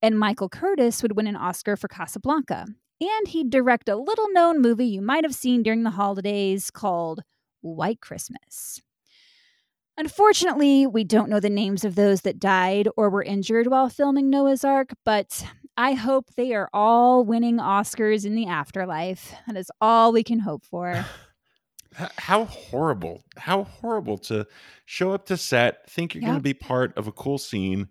and 0.00 0.18
Michael 0.18 0.48
Curtiz 0.48 1.02
would 1.02 1.16
win 1.16 1.26
an 1.26 1.34
Oscar 1.34 1.76
for 1.76 1.88
Casablanca. 1.88 2.66
And 3.00 3.28
he'd 3.28 3.50
direct 3.50 3.88
a 3.88 3.96
little 3.96 4.30
known 4.30 4.62
movie 4.62 4.86
you 4.86 5.02
might 5.02 5.24
have 5.24 5.34
seen 5.34 5.62
during 5.62 5.82
the 5.82 5.90
holidays 5.90 6.70
called 6.70 7.22
White 7.60 8.00
Christmas. 8.00 8.80
Unfortunately, 9.98 10.86
we 10.86 11.02
don't 11.02 11.28
know 11.28 11.40
the 11.40 11.50
names 11.50 11.84
of 11.84 11.94
those 11.94 12.20
that 12.20 12.38
died 12.38 12.88
or 12.96 13.10
were 13.10 13.22
injured 13.22 13.66
while 13.66 13.88
filming 13.88 14.30
Noah's 14.30 14.64
Ark, 14.64 14.90
but 15.04 15.44
I 15.76 15.94
hope 15.94 16.26
they 16.36 16.54
are 16.54 16.70
all 16.72 17.24
winning 17.24 17.56
Oscars 17.56 18.24
in 18.24 18.34
the 18.34 18.46
afterlife. 18.46 19.34
That 19.46 19.56
is 19.56 19.70
all 19.80 20.12
we 20.12 20.22
can 20.22 20.38
hope 20.38 20.64
for. 20.64 21.04
How 22.18 22.44
horrible. 22.44 23.22
How 23.36 23.64
horrible 23.64 24.18
to 24.18 24.46
show 24.84 25.12
up 25.12 25.26
to 25.26 25.36
set, 25.36 25.88
think 25.90 26.14
you're 26.14 26.22
going 26.22 26.34
to 26.34 26.40
be 26.40 26.54
part 26.54 26.96
of 26.96 27.06
a 27.06 27.12
cool 27.12 27.38
scene, 27.38 27.88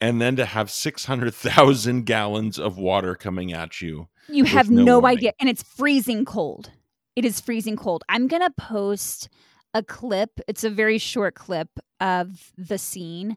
and 0.00 0.20
then 0.20 0.36
to 0.36 0.44
have 0.44 0.70
600,000 0.70 2.06
gallons 2.06 2.58
of 2.58 2.78
water 2.78 3.14
coming 3.14 3.52
at 3.52 3.80
you. 3.80 4.08
You 4.28 4.44
have 4.44 4.70
no, 4.70 4.82
no 4.82 5.06
idea. 5.06 5.32
And 5.40 5.48
it's 5.48 5.62
freezing 5.62 6.24
cold. 6.24 6.70
It 7.16 7.24
is 7.24 7.40
freezing 7.40 7.76
cold. 7.76 8.04
I'm 8.08 8.28
going 8.28 8.42
to 8.42 8.50
post 8.50 9.28
a 9.74 9.82
clip. 9.82 10.40
It's 10.46 10.64
a 10.64 10.70
very 10.70 10.98
short 10.98 11.34
clip 11.34 11.68
of 12.00 12.52
the 12.56 12.78
scene. 12.78 13.36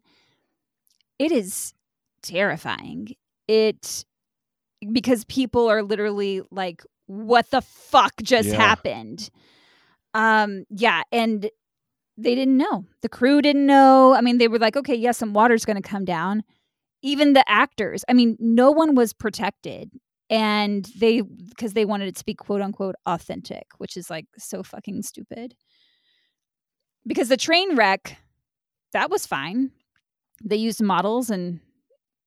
It 1.17 1.31
is 1.31 1.73
terrifying 2.21 3.15
it 3.47 4.05
because 4.91 5.25
people 5.25 5.69
are 5.69 5.83
literally 5.83 6.41
like 6.51 6.83
what 7.07 7.49
the 7.51 7.61
fuck 7.61 8.13
just 8.23 8.49
yeah. 8.49 8.55
happened 8.55 9.29
um 10.13 10.65
yeah 10.69 11.03
and 11.11 11.49
they 12.17 12.35
didn't 12.35 12.57
know 12.57 12.85
the 13.01 13.09
crew 13.09 13.41
didn't 13.41 13.65
know 13.65 14.13
i 14.13 14.21
mean 14.21 14.37
they 14.37 14.47
were 14.47 14.59
like 14.59 14.75
okay 14.75 14.95
yes 14.95 15.17
some 15.17 15.33
water's 15.33 15.65
going 15.65 15.81
to 15.81 15.87
come 15.87 16.05
down 16.05 16.43
even 17.01 17.33
the 17.33 17.49
actors 17.49 18.03
i 18.09 18.13
mean 18.13 18.35
no 18.39 18.71
one 18.71 18.95
was 18.95 19.13
protected 19.13 19.91
and 20.29 20.89
they 20.97 21.21
because 21.21 21.73
they 21.73 21.85
wanted 21.85 22.07
it 22.07 22.15
to 22.15 22.25
be 22.25 22.33
quote 22.33 22.61
unquote 22.61 22.95
authentic 23.05 23.65
which 23.77 23.97
is 23.97 24.09
like 24.09 24.25
so 24.37 24.63
fucking 24.63 25.01
stupid 25.01 25.55
because 27.07 27.29
the 27.29 27.37
train 27.37 27.75
wreck 27.75 28.17
that 28.93 29.09
was 29.09 29.25
fine 29.25 29.71
they 30.43 30.55
used 30.55 30.81
models 30.81 31.29
and 31.29 31.59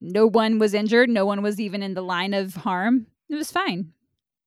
no 0.01 0.27
one 0.27 0.59
was 0.59 0.75
injured. 0.75 1.09
No 1.09 1.25
one 1.27 1.43
was 1.43 1.61
even 1.61 1.83
in 1.83 1.95
the 1.95 2.03
line 2.03 2.35
of 2.35 2.55
harm. 2.55 3.07
It 3.29 3.37
was 3.37 3.51
fine. 3.51 3.93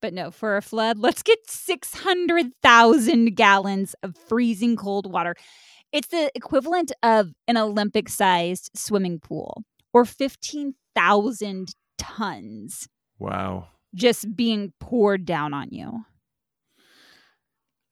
But 0.01 0.13
no, 0.13 0.31
for 0.31 0.57
a 0.57 0.62
flood, 0.62 0.97
let's 0.99 1.23
get 1.23 1.39
600,000 1.49 3.36
gallons 3.36 3.95
of 4.03 4.15
freezing 4.27 4.75
cold 4.75 5.12
water. 5.12 5.36
It's 5.91 6.10
the 6.10 6.29
equivalent 6.36 6.91
of 7.01 7.29
an 7.47 7.57
Olympic 7.57 8.10
sized 8.10 8.69
swimming 8.75 9.19
pool 9.19 9.63
or 9.93 10.05
15,000 10.05 11.67
tons. 11.97 12.88
Wow. 13.19 13.69
just 13.95 14.36
being 14.36 14.73
poured 14.79 15.25
down 15.25 15.53
on 15.53 15.69
you. 15.71 16.03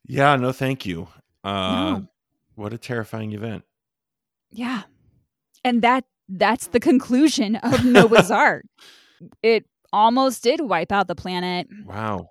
Yeah, 0.08 0.36
no, 0.36 0.52
thank 0.52 0.86
you. 0.86 1.08
Uh, 1.44 1.50
No. 2.00 2.08
What 2.54 2.74
a 2.74 2.78
terrifying 2.78 3.32
event. 3.34 3.64
Yeah. 4.52 4.84
And 5.64 5.82
that 5.82 6.06
that's 6.30 6.68
the 6.68 6.80
conclusion 6.80 7.56
of 7.58 7.84
Noah's 7.84 8.30
Ark. 8.46 8.66
It 9.42 9.66
almost 9.94 10.44
did 10.44 10.62
wipe 10.62 10.92
out 10.92 11.08
the 11.08 11.16
planet. 11.16 11.68
Wow. 11.86 12.30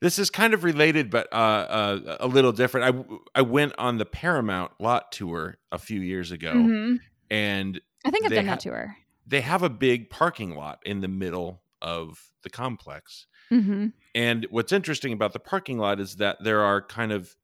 This 0.00 0.18
is 0.18 0.30
kind 0.30 0.52
of 0.52 0.64
related, 0.64 1.10
but 1.10 1.32
uh, 1.32 1.36
uh, 1.36 2.16
a 2.20 2.26
little 2.26 2.52
different. 2.52 2.96
I 3.34 3.38
I 3.38 3.42
went 3.42 3.72
on 3.78 3.98
the 3.98 4.04
Paramount 4.04 4.72
lot 4.80 5.12
tour 5.12 5.58
a 5.70 5.78
few 5.78 6.00
years 6.00 6.32
ago, 6.32 6.52
Mhm. 6.54 6.98
and 7.30 7.80
I 8.04 8.10
think 8.10 8.24
I've 8.26 8.32
done 8.32 8.46
ha- 8.46 8.52
that 8.54 8.60
tour. 8.60 8.96
they 9.26 9.40
have 9.42 9.62
a 9.62 9.70
big 9.70 10.10
parking 10.10 10.56
lot 10.56 10.80
in 10.84 11.00
the 11.02 11.08
middle 11.08 11.62
of 11.80 12.32
the 12.42 12.50
complex. 12.50 13.26
hmm 13.48 13.88
And 14.14 14.46
what's 14.50 14.72
interesting 14.72 15.12
about 15.12 15.32
the 15.32 15.38
parking 15.38 15.78
lot 15.78 16.00
is 16.00 16.16
that 16.16 16.42
there 16.42 16.62
are 16.62 16.82
kind 16.82 17.12
of 17.12 17.36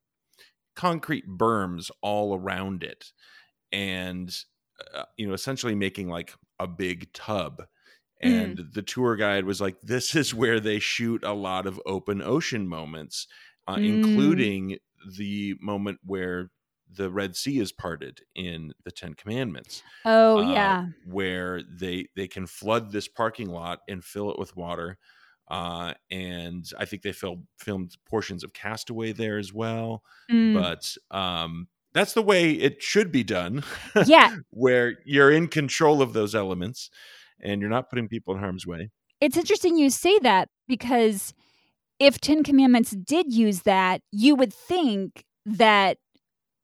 concrete 0.75 1.27
berms 1.29 1.90
all 2.03 2.35
around 2.37 2.83
it, 2.83 3.12
and 3.73 4.37
uh, 4.94 5.05
you 5.16 5.27
know, 5.29 5.35
essentially 5.35 5.75
making 5.75 6.09
like 6.09 6.35
a 6.59 6.66
big 6.66 7.12
tub. 7.12 7.62
And 8.21 8.61
the 8.73 8.83
tour 8.83 9.17
guide 9.17 9.45
was 9.45 9.61
like, 9.61 9.81
"This 9.81 10.15
is 10.17 10.35
where 10.35 10.59
they 10.61 10.79
shoot 10.81 11.23
a 11.23 11.33
lot 11.33 11.67
of 11.67 11.81
open 11.87 12.21
ocean 12.21 12.67
moments, 12.67 13.27
uh, 13.67 13.77
Mm. 13.77 13.87
including 13.89 14.79
the 15.17 15.55
moment 15.61 16.01
where 16.05 16.51
the 16.91 17.11
Red 17.11 17.37
Sea 17.37 17.59
is 17.61 17.71
parted 17.71 18.23
in 18.35 18.73
the 18.85 18.91
Ten 18.91 19.15
Commandments." 19.15 19.83
Oh 20.05 20.39
uh, 20.39 20.53
yeah. 20.53 20.87
where 21.07 21.63
they 21.63 22.09
they 22.17 22.27
can 22.27 22.47
flood 22.47 22.91
this 22.91 23.07
parking 23.09 23.49
lot 23.51 23.81
and 23.89 24.05
fill 24.05 24.31
it 24.33 24.39
with 24.39 24.57
water. 24.57 24.99
Uh, 25.51 25.95
and 26.11 26.69
I 26.79 26.85
think 26.85 27.03
they 27.03 27.13
filmed 27.13 27.47
filmed 27.57 27.97
portions 28.07 28.43
of 28.45 28.53
Castaway 28.53 29.13
there 29.13 29.39
as 29.39 29.53
well. 29.53 30.03
Mm. 30.31 30.55
But 30.55 30.97
um, 31.17 31.69
that's 31.95 32.13
the 32.13 32.23
way 32.23 32.53
it 32.53 32.83
should 32.83 33.11
be 33.11 33.25
done, 33.25 33.65
yeah, 34.07 34.37
where 34.51 34.99
you're 35.07 35.31
in 35.31 35.49
control 35.49 36.03
of 36.03 36.13
those 36.13 36.35
elements 36.35 36.91
and 37.42 37.61
you're 37.61 37.70
not 37.70 37.88
putting 37.90 38.09
people 38.09 38.35
in 38.35 38.40
harm's 38.40 38.66
way. 38.66 38.90
it's 39.20 39.37
interesting 39.37 39.77
you 39.77 39.90
say 39.90 40.18
that 40.20 40.48
because 40.66 41.35
if 41.98 42.20
Ten 42.20 42.44
Commandments 42.44 42.92
did 42.92 43.33
use 43.33 43.62
that, 43.62 44.03
you 44.12 44.35
would 44.37 44.53
think 44.53 45.24
that 45.44 45.98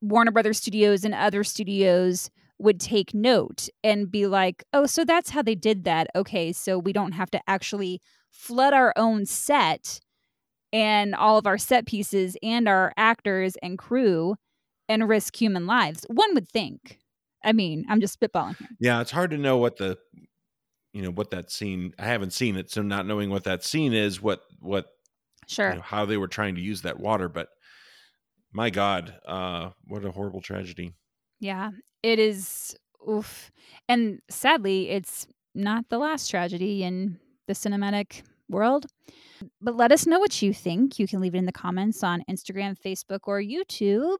Warner 0.01 0.31
Brothers 0.31 0.59
Studios 0.59 1.03
and 1.03 1.13
other 1.13 1.43
studios 1.43 2.29
would 2.57 2.79
take 2.79 3.13
note 3.13 3.67
and 3.83 4.09
be 4.09 4.27
like, 4.27 4.63
oh, 4.71 4.85
so 4.85 5.03
that's 5.03 5.31
how 5.31 5.41
they 5.41 5.55
did 5.55 5.83
that. 5.83 6.07
Okay, 6.15 6.53
so 6.53 6.79
we 6.79 6.93
don't 6.93 7.11
have 7.11 7.29
to 7.31 7.41
actually 7.47 8.01
flood 8.31 8.73
our 8.73 8.93
own 8.95 9.25
set 9.25 9.99
and 10.71 11.15
all 11.15 11.37
of 11.37 11.47
our 11.47 11.57
set 11.57 11.85
pieces 11.85 12.37
and 12.41 12.67
our 12.67 12.93
actors 12.97 13.55
and 13.61 13.77
crew 13.77 14.35
and 14.87 15.09
risk 15.09 15.35
human 15.35 15.65
lives. 15.65 16.05
One 16.09 16.33
would 16.33 16.47
think. 16.47 16.99
I 17.43 17.51
mean, 17.51 17.85
I'm 17.89 18.01
just 18.01 18.19
spitballing 18.19 18.57
here. 18.57 18.69
Yeah, 18.79 19.01
it's 19.01 19.11
hard 19.11 19.31
to 19.31 19.37
know 19.37 19.57
what 19.57 19.77
the 19.77 19.97
you 20.95 21.01
know 21.01 21.11
what 21.11 21.31
that 21.31 21.51
scene. 21.51 21.93
I 21.99 22.05
haven't 22.05 22.31
seen 22.31 22.55
it, 22.55 22.71
so 22.71 22.81
not 22.81 23.05
knowing 23.05 23.29
what 23.29 23.43
that 23.43 23.65
scene 23.65 23.93
is, 23.93 24.21
what 24.21 24.41
what 24.61 24.85
Sure. 25.45 25.71
you 25.71 25.75
know, 25.75 25.81
how 25.81 26.05
they 26.05 26.15
were 26.15 26.29
trying 26.29 26.55
to 26.55 26.61
use 26.61 26.83
that 26.83 26.99
water. 26.99 27.27
But 27.27 27.49
my 28.53 28.69
God, 28.69 29.13
uh, 29.27 29.71
what 29.87 30.05
a 30.05 30.11
horrible 30.11 30.41
tragedy. 30.41 30.93
Yeah, 31.41 31.71
it 32.01 32.17
is. 32.17 32.77
Oof. 33.07 33.51
And 33.89 34.21
sadly, 34.29 34.89
it's 34.89 35.27
not 35.53 35.89
the 35.89 35.97
last 35.97 36.31
tragedy 36.31 36.81
in 36.81 37.19
the 37.47 37.53
cinematic 37.53 38.23
world. 38.49 38.85
But 39.61 39.75
let 39.75 39.91
us 39.91 40.07
know 40.07 40.19
what 40.19 40.41
you 40.41 40.53
think. 40.53 40.97
You 40.97 41.07
can 41.07 41.19
leave 41.19 41.35
it 41.35 41.39
in 41.39 41.45
the 41.45 41.51
comments 41.51 42.03
on 42.03 42.23
Instagram, 42.29 42.77
Facebook, 42.79 43.19
or 43.25 43.41
YouTube. 43.41 44.17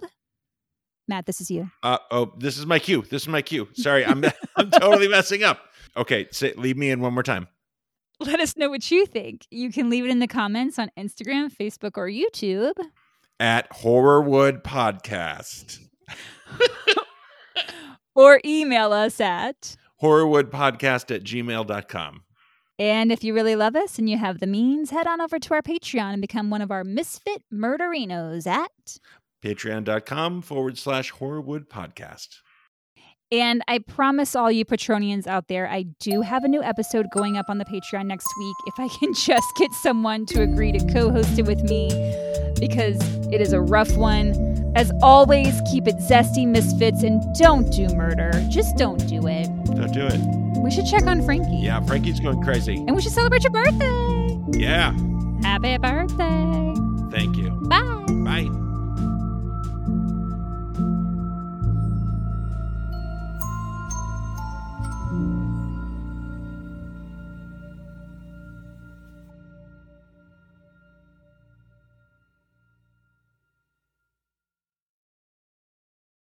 Matt, 1.08 1.26
this 1.26 1.40
is 1.40 1.50
you. 1.50 1.70
Uh, 1.82 2.00
oh, 2.12 2.34
this 2.38 2.58
is 2.58 2.66
my 2.66 2.80
cue. 2.80 3.04
This 3.10 3.24
is 3.24 3.28
my 3.28 3.42
cue. 3.42 3.70
Sorry, 3.74 4.06
I'm 4.06 4.24
I'm 4.58 4.70
totally 4.72 5.08
messing 5.08 5.44
up. 5.44 5.60
Okay, 5.98 6.28
say, 6.32 6.54
leave 6.58 6.78
me 6.78 6.92
in 6.92 7.00
one 7.00 7.14
more 7.14 7.24
time. 7.24 7.48
Let 8.20 8.40
us 8.40 8.56
know 8.58 8.70
what 8.70 8.90
you 8.92 9.06
think. 9.06 9.46
You 9.52 9.72
can 9.72 9.90
leave 9.90 10.06
it 10.06 10.12
in 10.12 10.20
the 10.20 10.28
comments 10.28 10.78
on 10.80 10.90
Instagram, 10.98 11.54
Facebook, 11.54 11.98
or 11.98 12.08
YouTube. 12.08 12.74
At 13.40 13.70
Horrorwood 13.72 14.64
Podcast, 14.64 15.80
Or 18.16 18.40
email 18.46 18.94
us 18.94 19.20
at. 19.20 19.76
horrorwoodpodcast 20.02 21.14
at 21.14 21.24
gmail.com. 21.24 22.22
And 22.80 23.12
if 23.12 23.24
you 23.26 23.34
really 23.34 23.58
love 23.58 23.76
us 23.76 24.00
and 24.00 24.10
you 24.10 24.18
have 24.18 24.40
the 24.40 24.48
means, 24.48 24.92
head 24.92 25.08
on 25.08 25.20
over 25.20 25.38
to 25.40 25.54
our 25.54 25.62
Patreon 25.62 26.14
and 26.14 26.22
become 26.22 26.50
one 26.50 26.62
of 26.62 26.72
our 26.72 26.86
misfit 26.86 27.44
murderinos 27.54 28.48
at 28.48 28.72
Patreon.com 29.44 30.42
forward 30.42 30.78
slash 30.78 31.12
Horrorwood 31.14 31.68
Podcast. 31.68 32.38
And 33.36 33.62
I 33.68 33.80
promise 33.80 34.34
all 34.34 34.50
you 34.50 34.64
Patronians 34.64 35.28
out 35.28 35.50
there, 35.50 35.68
I 35.68 35.84
do 36.00 36.22
have 36.22 36.46
a 36.46 36.48
new 36.48 36.64
episode 36.64 37.08
going 37.12 37.36
up 37.36 37.48
on 37.50 37.58
the 37.58 37.66
Patreon 37.66 38.06
next 38.06 38.28
week 38.40 38.56
if 38.66 38.80
I 38.80 38.88
can 38.98 39.14
just 39.26 39.46
get 39.58 39.74
someone 39.74 40.26
to 40.28 40.42
agree 40.42 40.72
to 40.72 40.94
co 40.94 41.12
host 41.12 41.38
it 41.38 41.46
with 41.46 41.62
me 41.64 41.90
because 42.62 42.98
it 43.34 43.42
is 43.42 43.52
a 43.52 43.60
rough 43.60 43.94
one. 43.98 44.54
As 44.78 44.90
always, 45.02 45.62
keep 45.70 45.86
it 45.86 45.96
zesty, 45.98 46.48
misfits, 46.48 47.04
and 47.04 47.22
don't 47.36 47.70
do 47.74 47.90
murder. 47.90 48.32
Just 48.50 48.78
don't 48.78 49.06
do 49.08 49.28
it. 49.28 49.48
Don't 49.66 49.92
do 49.92 50.08
it. 50.10 50.62
We 50.62 50.72
should 50.72 50.86
check 50.86 51.06
on 51.06 51.22
Frankie. 51.24 51.58
Yeah, 51.58 51.82
Frankie's 51.82 52.22
going 52.22 52.42
crazy. 52.42 52.76
And 52.76 52.96
we 52.96 53.02
should 53.02 53.12
celebrate 53.12 53.44
your 53.44 53.52
birthday. 53.52 54.40
Yeah. 54.58 54.94
Happy 55.44 55.78
birthday. 55.78 56.74
Thank 57.12 57.36
you. 57.36 57.50
Bye. 57.68 58.06
Bye. 58.24 58.65